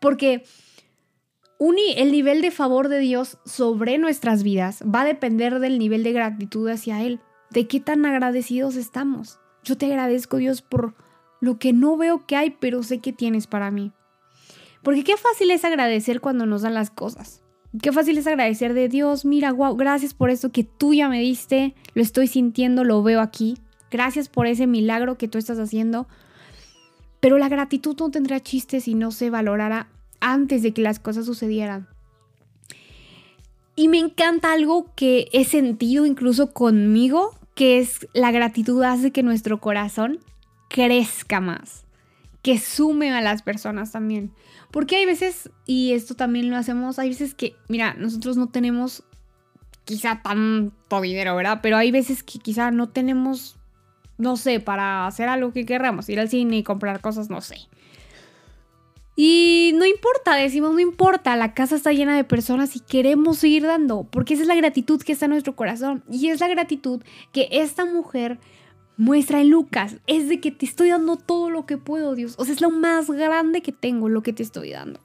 Porque 0.00 0.44
Uni, 1.58 1.94
el 1.96 2.12
nivel 2.12 2.40
de 2.40 2.50
favor 2.50 2.88
de 2.88 2.98
Dios 2.98 3.38
sobre 3.44 3.98
nuestras 3.98 4.42
vidas 4.42 4.82
va 4.82 5.02
a 5.02 5.06
depender 5.06 5.60
del 5.60 5.78
nivel 5.78 6.02
de 6.02 6.12
gratitud 6.12 6.68
hacia 6.68 7.02
Él, 7.02 7.20
de 7.50 7.66
qué 7.66 7.80
tan 7.80 8.04
agradecidos 8.06 8.76
estamos. 8.76 9.38
Yo 9.64 9.76
te 9.76 9.86
agradezco 9.86 10.36
Dios 10.36 10.62
por 10.62 10.94
lo 11.40 11.58
que 11.58 11.72
no 11.72 11.96
veo 11.96 12.26
que 12.26 12.36
hay, 12.36 12.50
pero 12.50 12.82
sé 12.82 13.00
que 13.00 13.12
tienes 13.12 13.46
para 13.46 13.70
mí. 13.70 13.92
Porque 14.82 15.04
qué 15.04 15.16
fácil 15.16 15.50
es 15.50 15.64
agradecer 15.64 16.20
cuando 16.20 16.46
nos 16.46 16.62
dan 16.62 16.74
las 16.74 16.90
cosas. 16.90 17.42
Qué 17.82 17.90
fácil 17.90 18.18
es 18.18 18.26
agradecer 18.26 18.72
de 18.72 18.88
Dios, 18.88 19.24
mira, 19.24 19.52
wow, 19.52 19.74
gracias 19.74 20.14
por 20.14 20.30
eso 20.30 20.52
que 20.52 20.62
tú 20.62 20.94
ya 20.94 21.08
me 21.08 21.18
diste, 21.18 21.74
lo 21.94 22.02
estoy 22.02 22.28
sintiendo, 22.28 22.84
lo 22.84 23.02
veo 23.02 23.20
aquí. 23.20 23.58
Gracias 23.90 24.28
por 24.28 24.46
ese 24.46 24.66
milagro 24.66 25.18
que 25.18 25.26
tú 25.26 25.38
estás 25.38 25.58
haciendo. 25.58 26.06
Pero 27.18 27.38
la 27.38 27.48
gratitud 27.48 27.96
no 27.98 28.10
tendrá 28.10 28.38
chiste 28.40 28.80
si 28.80 28.94
no 28.94 29.10
se 29.10 29.30
valorara 29.30 29.88
antes 30.20 30.62
de 30.62 30.72
que 30.72 30.82
las 30.82 31.00
cosas 31.00 31.26
sucedieran. 31.26 31.88
Y 33.76 33.88
me 33.88 33.98
encanta 33.98 34.52
algo 34.52 34.92
que 34.94 35.28
he 35.32 35.44
sentido 35.44 36.06
incluso 36.06 36.52
conmigo, 36.52 37.34
que 37.54 37.78
es 37.78 38.08
la 38.12 38.30
gratitud 38.30 38.82
hace 38.82 39.12
que 39.12 39.22
nuestro 39.22 39.60
corazón 39.60 40.18
crezca 40.68 41.40
más, 41.40 41.84
que 42.42 42.58
sume 42.58 43.12
a 43.12 43.20
las 43.20 43.42
personas 43.42 43.92
también. 43.92 44.32
Porque 44.70 44.96
hay 44.96 45.06
veces, 45.06 45.50
y 45.66 45.92
esto 45.92 46.14
también 46.14 46.50
lo 46.50 46.56
hacemos, 46.56 46.98
hay 46.98 47.10
veces 47.10 47.34
que, 47.34 47.54
mira, 47.68 47.94
nosotros 47.94 48.36
no 48.36 48.48
tenemos 48.48 49.04
quizá 49.84 50.20
tanto 50.22 51.00
dinero, 51.00 51.36
¿verdad? 51.36 51.60
Pero 51.62 51.76
hay 51.76 51.90
veces 51.90 52.22
que 52.22 52.38
quizá 52.38 52.70
no 52.70 52.88
tenemos, 52.88 53.56
no 54.18 54.36
sé, 54.36 54.58
para 54.58 55.06
hacer 55.06 55.28
algo 55.28 55.52
que 55.52 55.64
querramos, 55.64 56.08
ir 56.08 56.18
al 56.18 56.28
cine 56.28 56.58
y 56.58 56.62
comprar 56.64 57.00
cosas, 57.00 57.30
no 57.30 57.40
sé. 57.40 57.56
Y 59.16 59.72
no 59.76 59.86
importa, 59.86 60.34
decimos, 60.34 60.72
no 60.72 60.80
importa, 60.80 61.36
la 61.36 61.54
casa 61.54 61.76
está 61.76 61.92
llena 61.92 62.16
de 62.16 62.24
personas 62.24 62.74
y 62.74 62.80
queremos 62.80 63.38
seguir 63.38 63.62
dando, 63.62 64.04
porque 64.10 64.34
esa 64.34 64.42
es 64.42 64.48
la 64.48 64.56
gratitud 64.56 65.00
que 65.00 65.12
está 65.12 65.26
en 65.26 65.32
nuestro 65.32 65.54
corazón. 65.54 66.02
Y 66.10 66.28
es 66.28 66.40
la 66.40 66.48
gratitud 66.48 67.00
que 67.32 67.48
esta 67.52 67.84
mujer 67.84 68.40
muestra 68.96 69.40
en 69.40 69.50
Lucas. 69.50 69.96
Es 70.06 70.28
de 70.28 70.40
que 70.40 70.50
te 70.50 70.66
estoy 70.66 70.88
dando 70.88 71.16
todo 71.16 71.50
lo 71.50 71.64
que 71.64 71.78
puedo, 71.78 72.14
Dios. 72.14 72.34
O 72.38 72.44
sea, 72.44 72.54
es 72.54 72.60
lo 72.60 72.70
más 72.70 73.08
grande 73.08 73.62
que 73.62 73.72
tengo, 73.72 74.08
lo 74.08 74.22
que 74.22 74.32
te 74.32 74.42
estoy 74.42 74.70
dando. 74.70 75.00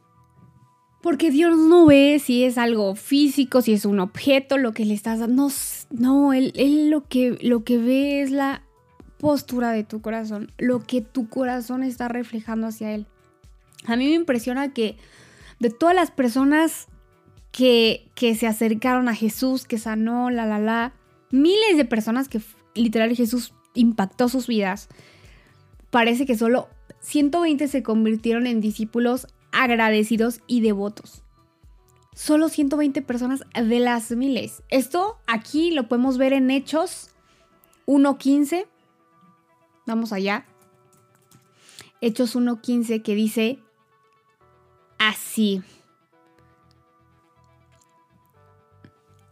Porque 1.01 1.31
Dios 1.31 1.57
no 1.57 1.85
ve 1.85 2.19
si 2.19 2.43
es 2.43 2.57
algo 2.57 2.95
físico, 2.95 3.61
si 3.61 3.73
es 3.73 3.85
un 3.85 3.99
objeto, 3.99 4.57
lo 4.57 4.73
que 4.73 4.85
le 4.85 4.93
estás 4.93 5.19
dando. 5.19 5.49
No, 5.91 6.33
él, 6.33 6.51
él 6.55 6.89
lo, 6.89 7.07
que, 7.07 7.37
lo 7.41 7.63
que 7.63 7.77
ve 7.77 8.21
es 8.21 8.31
la 8.31 8.63
postura 9.17 9.71
de 9.71 9.83
tu 9.83 10.01
corazón, 10.01 10.51
lo 10.57 10.79
que 10.79 11.01
tu 11.01 11.29
corazón 11.29 11.83
está 11.83 12.07
reflejando 12.07 12.67
hacia 12.67 12.93
Él. 12.93 13.05
A 13.85 13.95
mí 13.95 14.05
me 14.07 14.15
impresiona 14.15 14.73
que 14.73 14.97
de 15.59 15.69
todas 15.69 15.95
las 15.95 16.11
personas 16.11 16.87
que, 17.51 18.07
que 18.15 18.35
se 18.35 18.47
acercaron 18.47 19.07
a 19.09 19.15
Jesús, 19.15 19.65
que 19.65 19.77
sanó, 19.77 20.29
la, 20.29 20.45
la, 20.45 20.59
la, 20.59 20.93
miles 21.31 21.77
de 21.77 21.85
personas 21.85 22.29
que 22.29 22.41
literal 22.75 23.15
Jesús 23.15 23.53
impactó 23.73 24.29
sus 24.29 24.47
vidas, 24.47 24.89
parece 25.89 26.25
que 26.25 26.37
solo 26.37 26.69
120 27.01 27.67
se 27.67 27.83
convirtieron 27.83 28.47
en 28.47 28.61
discípulos 28.61 29.27
agradecidos 29.51 30.41
y 30.47 30.61
devotos. 30.61 31.23
Solo 32.13 32.49
120 32.49 33.01
personas 33.01 33.43
de 33.53 33.79
las 33.79 34.11
miles. 34.11 34.63
Esto 34.69 35.17
aquí 35.25 35.71
lo 35.71 35.87
podemos 35.87 36.17
ver 36.17 36.33
en 36.33 36.51
Hechos 36.51 37.11
1.15. 37.85 38.67
Vamos 39.85 40.11
allá. 40.11 40.45
Hechos 42.01 42.35
1.15 42.35 43.01
que 43.01 43.15
dice, 43.15 43.59
así. 44.99 45.63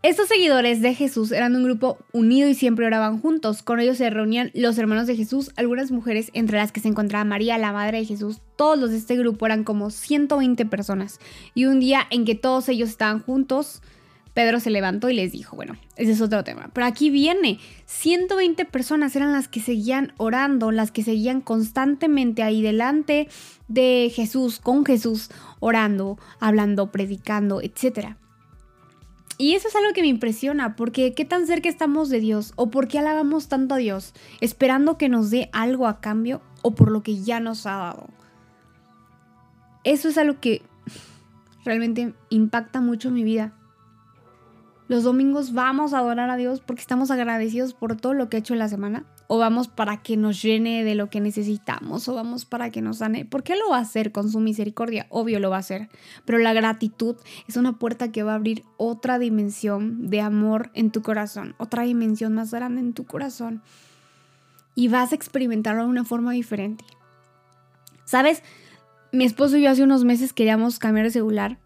Estos 0.04 0.30
seguidores 0.30 0.82
de 0.82 0.94
Jesús 0.94 1.34
eran 1.34 1.56
un 1.56 1.64
grupo 1.64 1.98
unido 2.14 2.48
y 2.48 2.54
siempre 2.54 2.86
oraban 2.86 3.20
juntos. 3.20 3.62
Con 3.62 3.82
ellos 3.82 3.98
se 3.98 4.10
reunían 4.10 4.52
los 4.54 4.78
hermanos 4.78 5.06
de 5.06 5.18
Jesús, 5.18 5.52
algunas 5.58 5.92
mujeres, 5.92 6.30
entre 6.34 6.58
las 6.58 6.72
que 6.72 6.80
se 6.80 6.88
encontraba 6.88 7.26
María, 7.26 7.58
la 7.58 7.74
madre 7.74 7.98
de 7.98 8.06
Jesús. 8.06 8.40
Todos 8.56 8.80
los 8.80 8.92
de 8.92 8.98
este 8.98 9.18
grupo 9.18 9.46
eran 9.46 9.66
como 9.66 9.90
120 9.90 10.66
personas. 10.68 11.20
Y 11.56 11.66
un 11.66 11.82
día 11.82 12.08
en 12.10 12.24
que 12.24 12.36
todos 12.36 12.70
ellos 12.70 12.90
estaban 12.90 13.22
juntos, 13.22 13.82
Pedro 14.38 14.60
se 14.60 14.70
levantó 14.70 15.10
y 15.10 15.16
les 15.16 15.32
dijo, 15.32 15.56
bueno, 15.56 15.78
ese 15.96 16.12
es 16.12 16.22
otro 16.22 16.44
tema. 16.44 16.70
Pero 16.72 16.86
aquí 16.86 17.10
viene, 17.10 17.58
120 17.88 18.66
personas 18.66 19.16
eran 19.16 19.34
las 19.34 19.48
que 19.48 19.60
seguían 19.60 20.14
orando, 20.18 20.70
las 20.70 20.92
que 20.92 21.02
seguían 21.02 21.42
constantemente 21.42 22.44
ahí 22.44 22.62
delante 22.62 23.30
de 23.68 24.12
Jesús, 24.14 24.60
con 24.60 24.86
Jesús, 24.86 25.32
orando, 25.60 26.20
hablando, 26.40 26.92
predicando, 26.92 27.62
etc. 27.64 28.10
Y 29.40 29.56
eso 29.56 29.70
es 29.70 29.76
algo 29.76 29.92
que 29.96 30.04
me 30.04 30.08
impresiona, 30.08 30.76
porque 30.76 31.16
qué 31.16 31.26
tan 31.26 31.48
cerca 31.48 31.68
estamos 31.68 32.10
de 32.10 32.20
Dios, 32.20 32.54
o 32.58 32.70
por 32.70 32.88
qué 32.88 33.00
alabamos 33.00 33.48
tanto 33.48 33.74
a 33.74 33.80
Dios, 33.80 34.14
esperando 34.40 35.00
que 35.00 35.10
nos 35.10 35.32
dé 35.32 35.50
algo 35.52 35.88
a 35.88 36.00
cambio, 36.00 36.44
o 36.62 36.76
por 36.76 36.92
lo 36.92 37.02
que 37.02 37.24
ya 37.24 37.40
nos 37.40 37.66
ha 37.66 37.78
dado. 37.78 38.08
Eso 39.84 40.10
es 40.10 40.18
algo 40.20 40.40
que 40.40 40.62
realmente 41.66 42.14
impacta 42.30 42.82
mucho 42.82 43.10
mi 43.10 43.24
vida. 43.24 43.57
Los 44.88 45.04
domingos 45.04 45.52
vamos 45.52 45.94
a 45.94 46.00
adorar 46.00 46.30
a 46.30 46.38
Dios 46.38 46.62
porque 46.62 46.80
estamos 46.80 47.12
agradecidos 47.12 47.74
por 47.74 47.98
todo 47.98 48.14
lo 48.14 48.30
que 48.30 48.38
ha 48.38 48.40
hecho 48.40 48.54
en 48.54 48.60
la 48.60 48.70
semana. 48.70 49.04
O 49.28 49.38
vamos 49.38 49.68
para 49.68 50.02
que 50.02 50.16
nos 50.16 50.42
llene 50.42 50.86
de 50.86 50.96
lo 50.96 51.10
que 51.10 51.20
necesitamos. 51.20 52.08
O 52.08 52.16
vamos 52.16 52.46
para 52.46 52.70
que 52.70 52.82
nos 52.82 53.00
sane. 53.00 53.26
¿Por 53.26 53.44
qué 53.44 53.58
lo 53.58 53.70
va 53.70 53.80
a 53.80 53.82
hacer 53.82 54.14
con 54.14 54.32
su 54.32 54.40
misericordia? 54.40 55.06
Obvio 55.10 55.42
lo 55.42 55.50
va 55.50 55.58
a 55.58 55.60
hacer. 55.60 55.90
Pero 56.24 56.38
la 56.38 56.54
gratitud 56.54 57.18
es 57.50 57.58
una 57.58 57.78
puerta 57.78 58.14
que 58.14 58.24
va 58.24 58.32
a 58.32 58.36
abrir 58.36 58.64
otra 58.78 59.20
dimensión 59.20 60.10
de 60.10 60.22
amor 60.22 60.72
en 60.74 60.92
tu 60.92 61.02
corazón. 61.02 61.56
Otra 61.58 61.84
dimensión 61.84 62.34
más 62.34 62.52
grande 62.52 62.80
en 62.80 62.94
tu 62.94 63.06
corazón. 63.06 63.62
Y 64.74 64.88
vas 64.88 65.12
a 65.12 65.16
experimentarlo 65.16 65.84
de 65.84 65.90
una 65.90 66.06
forma 66.06 66.32
diferente. 66.32 66.86
¿Sabes? 68.06 68.42
Mi 69.12 69.26
esposo 69.26 69.58
y 69.58 69.64
yo 69.64 69.70
hace 69.70 69.84
unos 69.84 70.06
meses 70.06 70.32
queríamos 70.32 70.80
cambiar 70.80 71.08
de 71.08 71.12
celular 71.12 71.60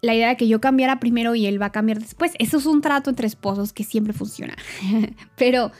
la 0.00 0.14
idea 0.14 0.28
de 0.28 0.36
que 0.36 0.48
yo 0.48 0.60
cambiara 0.60 1.00
primero 1.00 1.34
y 1.34 1.46
él 1.46 1.60
va 1.60 1.66
a 1.66 1.72
cambiar 1.72 1.98
después. 2.00 2.32
Eso 2.38 2.58
es 2.58 2.66
un 2.66 2.80
trato 2.80 3.10
entre 3.10 3.26
esposos 3.26 3.72
que 3.72 3.84
siempre 3.84 4.12
funciona. 4.12 4.56
Pero 5.36 5.72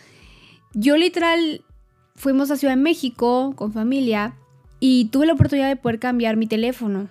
yo 0.75 0.97
literal 0.97 1.65
fuimos 2.17 2.51
a 2.51 2.57
Ciudad 2.57 2.75
de 2.75 2.83
México 2.83 3.53
con 3.57 3.73
familia 3.73 4.35
y 4.81 5.07
tuve 5.07 5.27
la 5.27 5.35
oportunidad 5.35 5.69
de 5.69 5.77
poder 5.77 5.99
cambiar 5.99 6.37
mi 6.37 6.47
teléfono. 6.47 7.09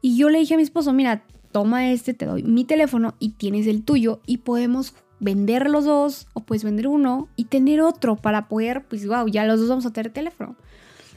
Y 0.00 0.16
yo 0.16 0.30
le 0.30 0.38
dije 0.38 0.54
a 0.54 0.56
mi 0.56 0.62
esposo, 0.62 0.92
mira, 0.92 1.24
toma 1.52 1.90
este, 1.90 2.14
te 2.14 2.26
doy 2.26 2.42
mi 2.42 2.64
teléfono 2.64 3.14
y 3.18 3.30
tienes 3.30 3.66
el 3.66 3.82
tuyo 3.84 4.20
y 4.26 4.38
podemos 4.38 4.94
vender 5.18 5.68
los 5.68 5.84
dos 5.84 6.26
o 6.32 6.40
puedes 6.40 6.64
vender 6.64 6.88
uno 6.88 7.28
y 7.36 7.44
tener 7.44 7.82
otro 7.82 8.16
para 8.16 8.48
poder, 8.48 8.86
pues 8.88 9.06
wow, 9.06 9.28
ya 9.28 9.44
los 9.44 9.60
dos 9.60 9.68
vamos 9.68 9.86
a 9.86 9.92
tener 9.92 10.12
teléfono. 10.12 10.56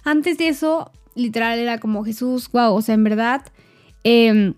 Antes 0.03 0.37
de 0.37 0.49
eso, 0.49 0.91
literal 1.15 1.57
era 1.57 1.79
como 1.79 2.03
Jesús, 2.03 2.49
wow, 2.51 2.73
o 2.73 2.81
sea, 2.81 2.95
en 2.95 3.05
verdad, 3.05 3.45
em, 4.03 4.55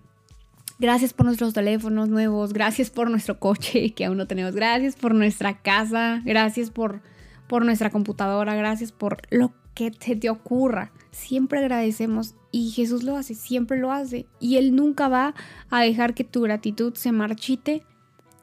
gracias 0.78 1.12
por 1.12 1.26
nuestros 1.26 1.54
teléfonos 1.54 2.08
nuevos, 2.08 2.52
gracias 2.52 2.90
por 2.90 3.10
nuestro 3.10 3.38
coche 3.38 3.90
que 3.94 4.04
aún 4.04 4.16
no 4.16 4.26
tenemos, 4.26 4.54
gracias 4.54 4.96
por 4.96 5.14
nuestra 5.14 5.60
casa, 5.62 6.22
gracias 6.24 6.70
por, 6.70 7.00
por 7.46 7.64
nuestra 7.64 7.90
computadora, 7.90 8.54
gracias 8.54 8.92
por 8.92 9.22
lo 9.30 9.52
que 9.74 9.90
te, 9.90 10.16
te 10.16 10.30
ocurra. 10.30 10.92
Siempre 11.10 11.60
agradecemos 11.60 12.34
y 12.50 12.70
Jesús 12.70 13.02
lo 13.02 13.16
hace, 13.16 13.34
siempre 13.34 13.78
lo 13.78 13.92
hace. 13.92 14.26
Y 14.40 14.56
Él 14.56 14.74
nunca 14.74 15.08
va 15.08 15.34
a 15.70 15.82
dejar 15.82 16.14
que 16.14 16.24
tu 16.24 16.42
gratitud 16.42 16.94
se 16.94 17.12
marchite 17.12 17.82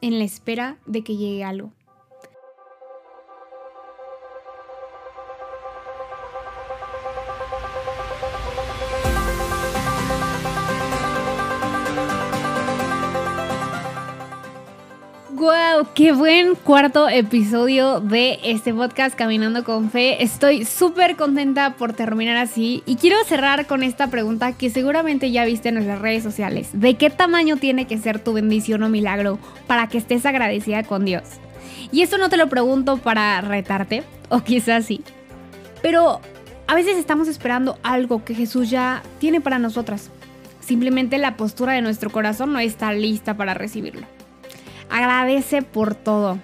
en 0.00 0.18
la 0.18 0.24
espera 0.24 0.78
de 0.86 1.02
que 1.02 1.16
llegue 1.16 1.44
algo. 1.44 1.72
¡Wow! 15.74 15.88
¡Qué 15.94 16.12
buen 16.12 16.54
cuarto 16.56 17.08
episodio 17.08 18.00
de 18.00 18.38
este 18.44 18.74
podcast 18.74 19.16
Caminando 19.16 19.64
con 19.64 19.90
Fe! 19.90 20.22
Estoy 20.22 20.64
súper 20.64 21.16
contenta 21.16 21.76
por 21.76 21.92
terminar 21.92 22.36
así 22.36 22.82
y 22.86 22.96
quiero 22.96 23.16
cerrar 23.24 23.66
con 23.66 23.82
esta 23.82 24.08
pregunta 24.08 24.52
que 24.52 24.70
seguramente 24.70 25.30
ya 25.30 25.44
viste 25.44 25.68
en 25.70 25.76
nuestras 25.76 26.00
redes 26.00 26.22
sociales. 26.22 26.68
¿De 26.72 26.94
qué 26.94 27.10
tamaño 27.10 27.56
tiene 27.56 27.86
que 27.86 27.98
ser 27.98 28.18
tu 28.18 28.32
bendición 28.32 28.82
o 28.82 28.88
milagro 28.88 29.38
para 29.66 29.88
que 29.88 29.98
estés 29.98 30.26
agradecida 30.26 30.82
con 30.82 31.04
Dios? 31.04 31.22
Y 31.90 32.02
esto 32.02 32.18
no 32.18 32.28
te 32.28 32.36
lo 32.36 32.48
pregunto 32.48 32.98
para 32.98 33.40
retarte, 33.40 34.02
o 34.28 34.40
quizás 34.42 34.86
sí, 34.86 35.02
pero 35.82 36.20
a 36.66 36.74
veces 36.74 36.96
estamos 36.96 37.28
esperando 37.28 37.78
algo 37.82 38.24
que 38.24 38.34
Jesús 38.34 38.70
ya 38.70 39.02
tiene 39.18 39.40
para 39.40 39.58
nosotras. 39.58 40.10
Simplemente 40.60 41.18
la 41.18 41.36
postura 41.36 41.72
de 41.72 41.82
nuestro 41.82 42.10
corazón 42.10 42.52
no 42.52 42.58
está 42.58 42.92
lista 42.92 43.36
para 43.36 43.54
recibirlo. 43.54 44.06
Agradece 44.90 45.62
por 45.62 45.94
todo. 45.94 46.38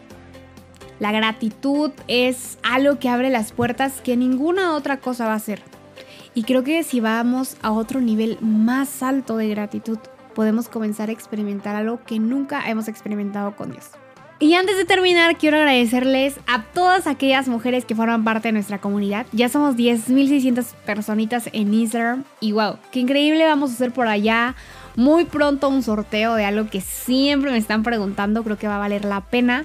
La 0.98 1.12
gratitud 1.12 1.92
es 2.09 2.59
algo 2.62 2.98
que 2.98 3.09
abre 3.09 3.31
las 3.31 3.53
puertas 3.53 4.00
que 4.03 4.16
ninguna 4.16 4.74
otra 4.74 4.98
cosa 4.98 5.26
va 5.26 5.33
a 5.33 5.37
hacer. 5.37 5.62
Y 6.35 6.44
creo 6.44 6.62
que 6.62 6.83
si 6.85 7.00
vamos 7.00 7.57
a 7.62 7.72
otro 7.72 8.00
nivel 8.00 8.38
más 8.40 9.03
alto 9.03 9.37
de 9.37 9.48
gratitud, 9.48 9.98
podemos 10.35 10.68
comenzar 10.68 11.09
a 11.09 11.12
experimentar 11.12 11.74
algo 11.74 12.00
que 12.05 12.18
nunca 12.18 12.68
hemos 12.68 12.87
experimentado 12.87 13.57
con 13.57 13.72
Dios. 13.72 13.90
Y 14.42 14.55
antes 14.55 14.79
de 14.79 14.87
terminar, 14.87 15.37
quiero 15.37 15.59
agradecerles 15.59 16.40
a 16.46 16.62
todas 16.62 17.07
aquellas 17.07 17.46
mujeres 17.46 17.85
que 17.85 17.94
forman 17.94 18.24
parte 18.24 18.48
de 18.48 18.53
nuestra 18.53 18.81
comunidad. 18.81 19.26
Ya 19.33 19.50
somos 19.50 19.76
10.600 19.76 20.64
personitas 20.87 21.50
en 21.53 21.74
Instagram. 21.74 22.24
Y 22.40 22.53
wow, 22.53 22.79
qué 22.90 23.00
increíble 23.00 23.44
vamos 23.44 23.70
a 23.70 23.74
hacer 23.74 23.92
por 23.92 24.07
allá 24.07 24.55
muy 25.01 25.25
pronto 25.25 25.71
un 25.71 25.83
sorteo 25.83 26.35
de 26.35 26.45
algo 26.45 26.69
que 26.69 26.83
siempre 26.83 27.51
me 27.51 27.57
están 27.57 27.83
preguntando, 27.83 28.45
creo 28.45 28.59
que 28.59 28.69
va 28.69 28.77
a 28.77 28.81
valer 28.81 29.07
la 29.07 29.23
pena. 29.23 29.65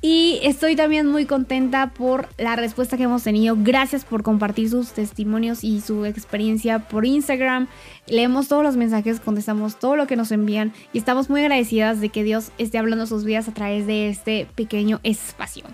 Y 0.00 0.38
estoy 0.44 0.76
también 0.76 1.08
muy 1.08 1.26
contenta 1.26 1.88
por 1.88 2.28
la 2.38 2.54
respuesta 2.54 2.96
que 2.96 3.02
hemos 3.02 3.24
tenido. 3.24 3.56
Gracias 3.58 4.04
por 4.04 4.22
compartir 4.22 4.70
sus 4.70 4.92
testimonios 4.92 5.64
y 5.64 5.80
su 5.80 6.04
experiencia 6.04 6.78
por 6.78 7.04
Instagram. 7.04 7.66
Leemos 8.06 8.46
todos 8.46 8.62
los 8.62 8.76
mensajes, 8.76 9.18
contestamos 9.18 9.76
todo 9.80 9.96
lo 9.96 10.06
que 10.06 10.14
nos 10.14 10.30
envían 10.30 10.72
y 10.92 10.98
estamos 10.98 11.28
muy 11.28 11.40
agradecidas 11.40 12.00
de 12.00 12.10
que 12.10 12.22
Dios 12.22 12.52
esté 12.56 12.78
hablando 12.78 13.06
sus 13.06 13.24
vidas 13.24 13.48
a 13.48 13.54
través 13.54 13.88
de 13.88 14.08
este 14.08 14.46
pequeño 14.54 15.00
espacio. 15.02 15.64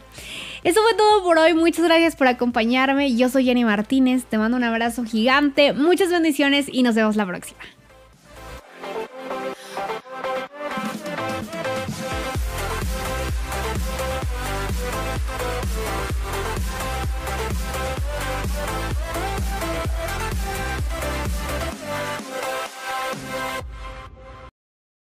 Eso 0.64 0.81
fue 0.81 0.94
todo 0.96 1.22
por 1.22 1.37
hoy. 1.37 1.53
Muchas 1.53 1.85
gracias 1.85 2.16
por 2.16 2.29
acompañarme. 2.29 3.14
Yo 3.14 3.29
soy 3.29 3.44
Jenny 3.44 3.66
Martínez. 3.66 4.25
Te 4.25 4.38
mando 4.38 4.57
un 4.57 4.64
abrazo 4.64 5.05
gigante, 5.05 5.75
muchas 5.75 6.09
bendiciones 6.09 6.66
y 6.72 6.83
nos 6.83 6.94
vemos 6.94 7.16
la 7.16 7.27
próxima. 7.27 7.61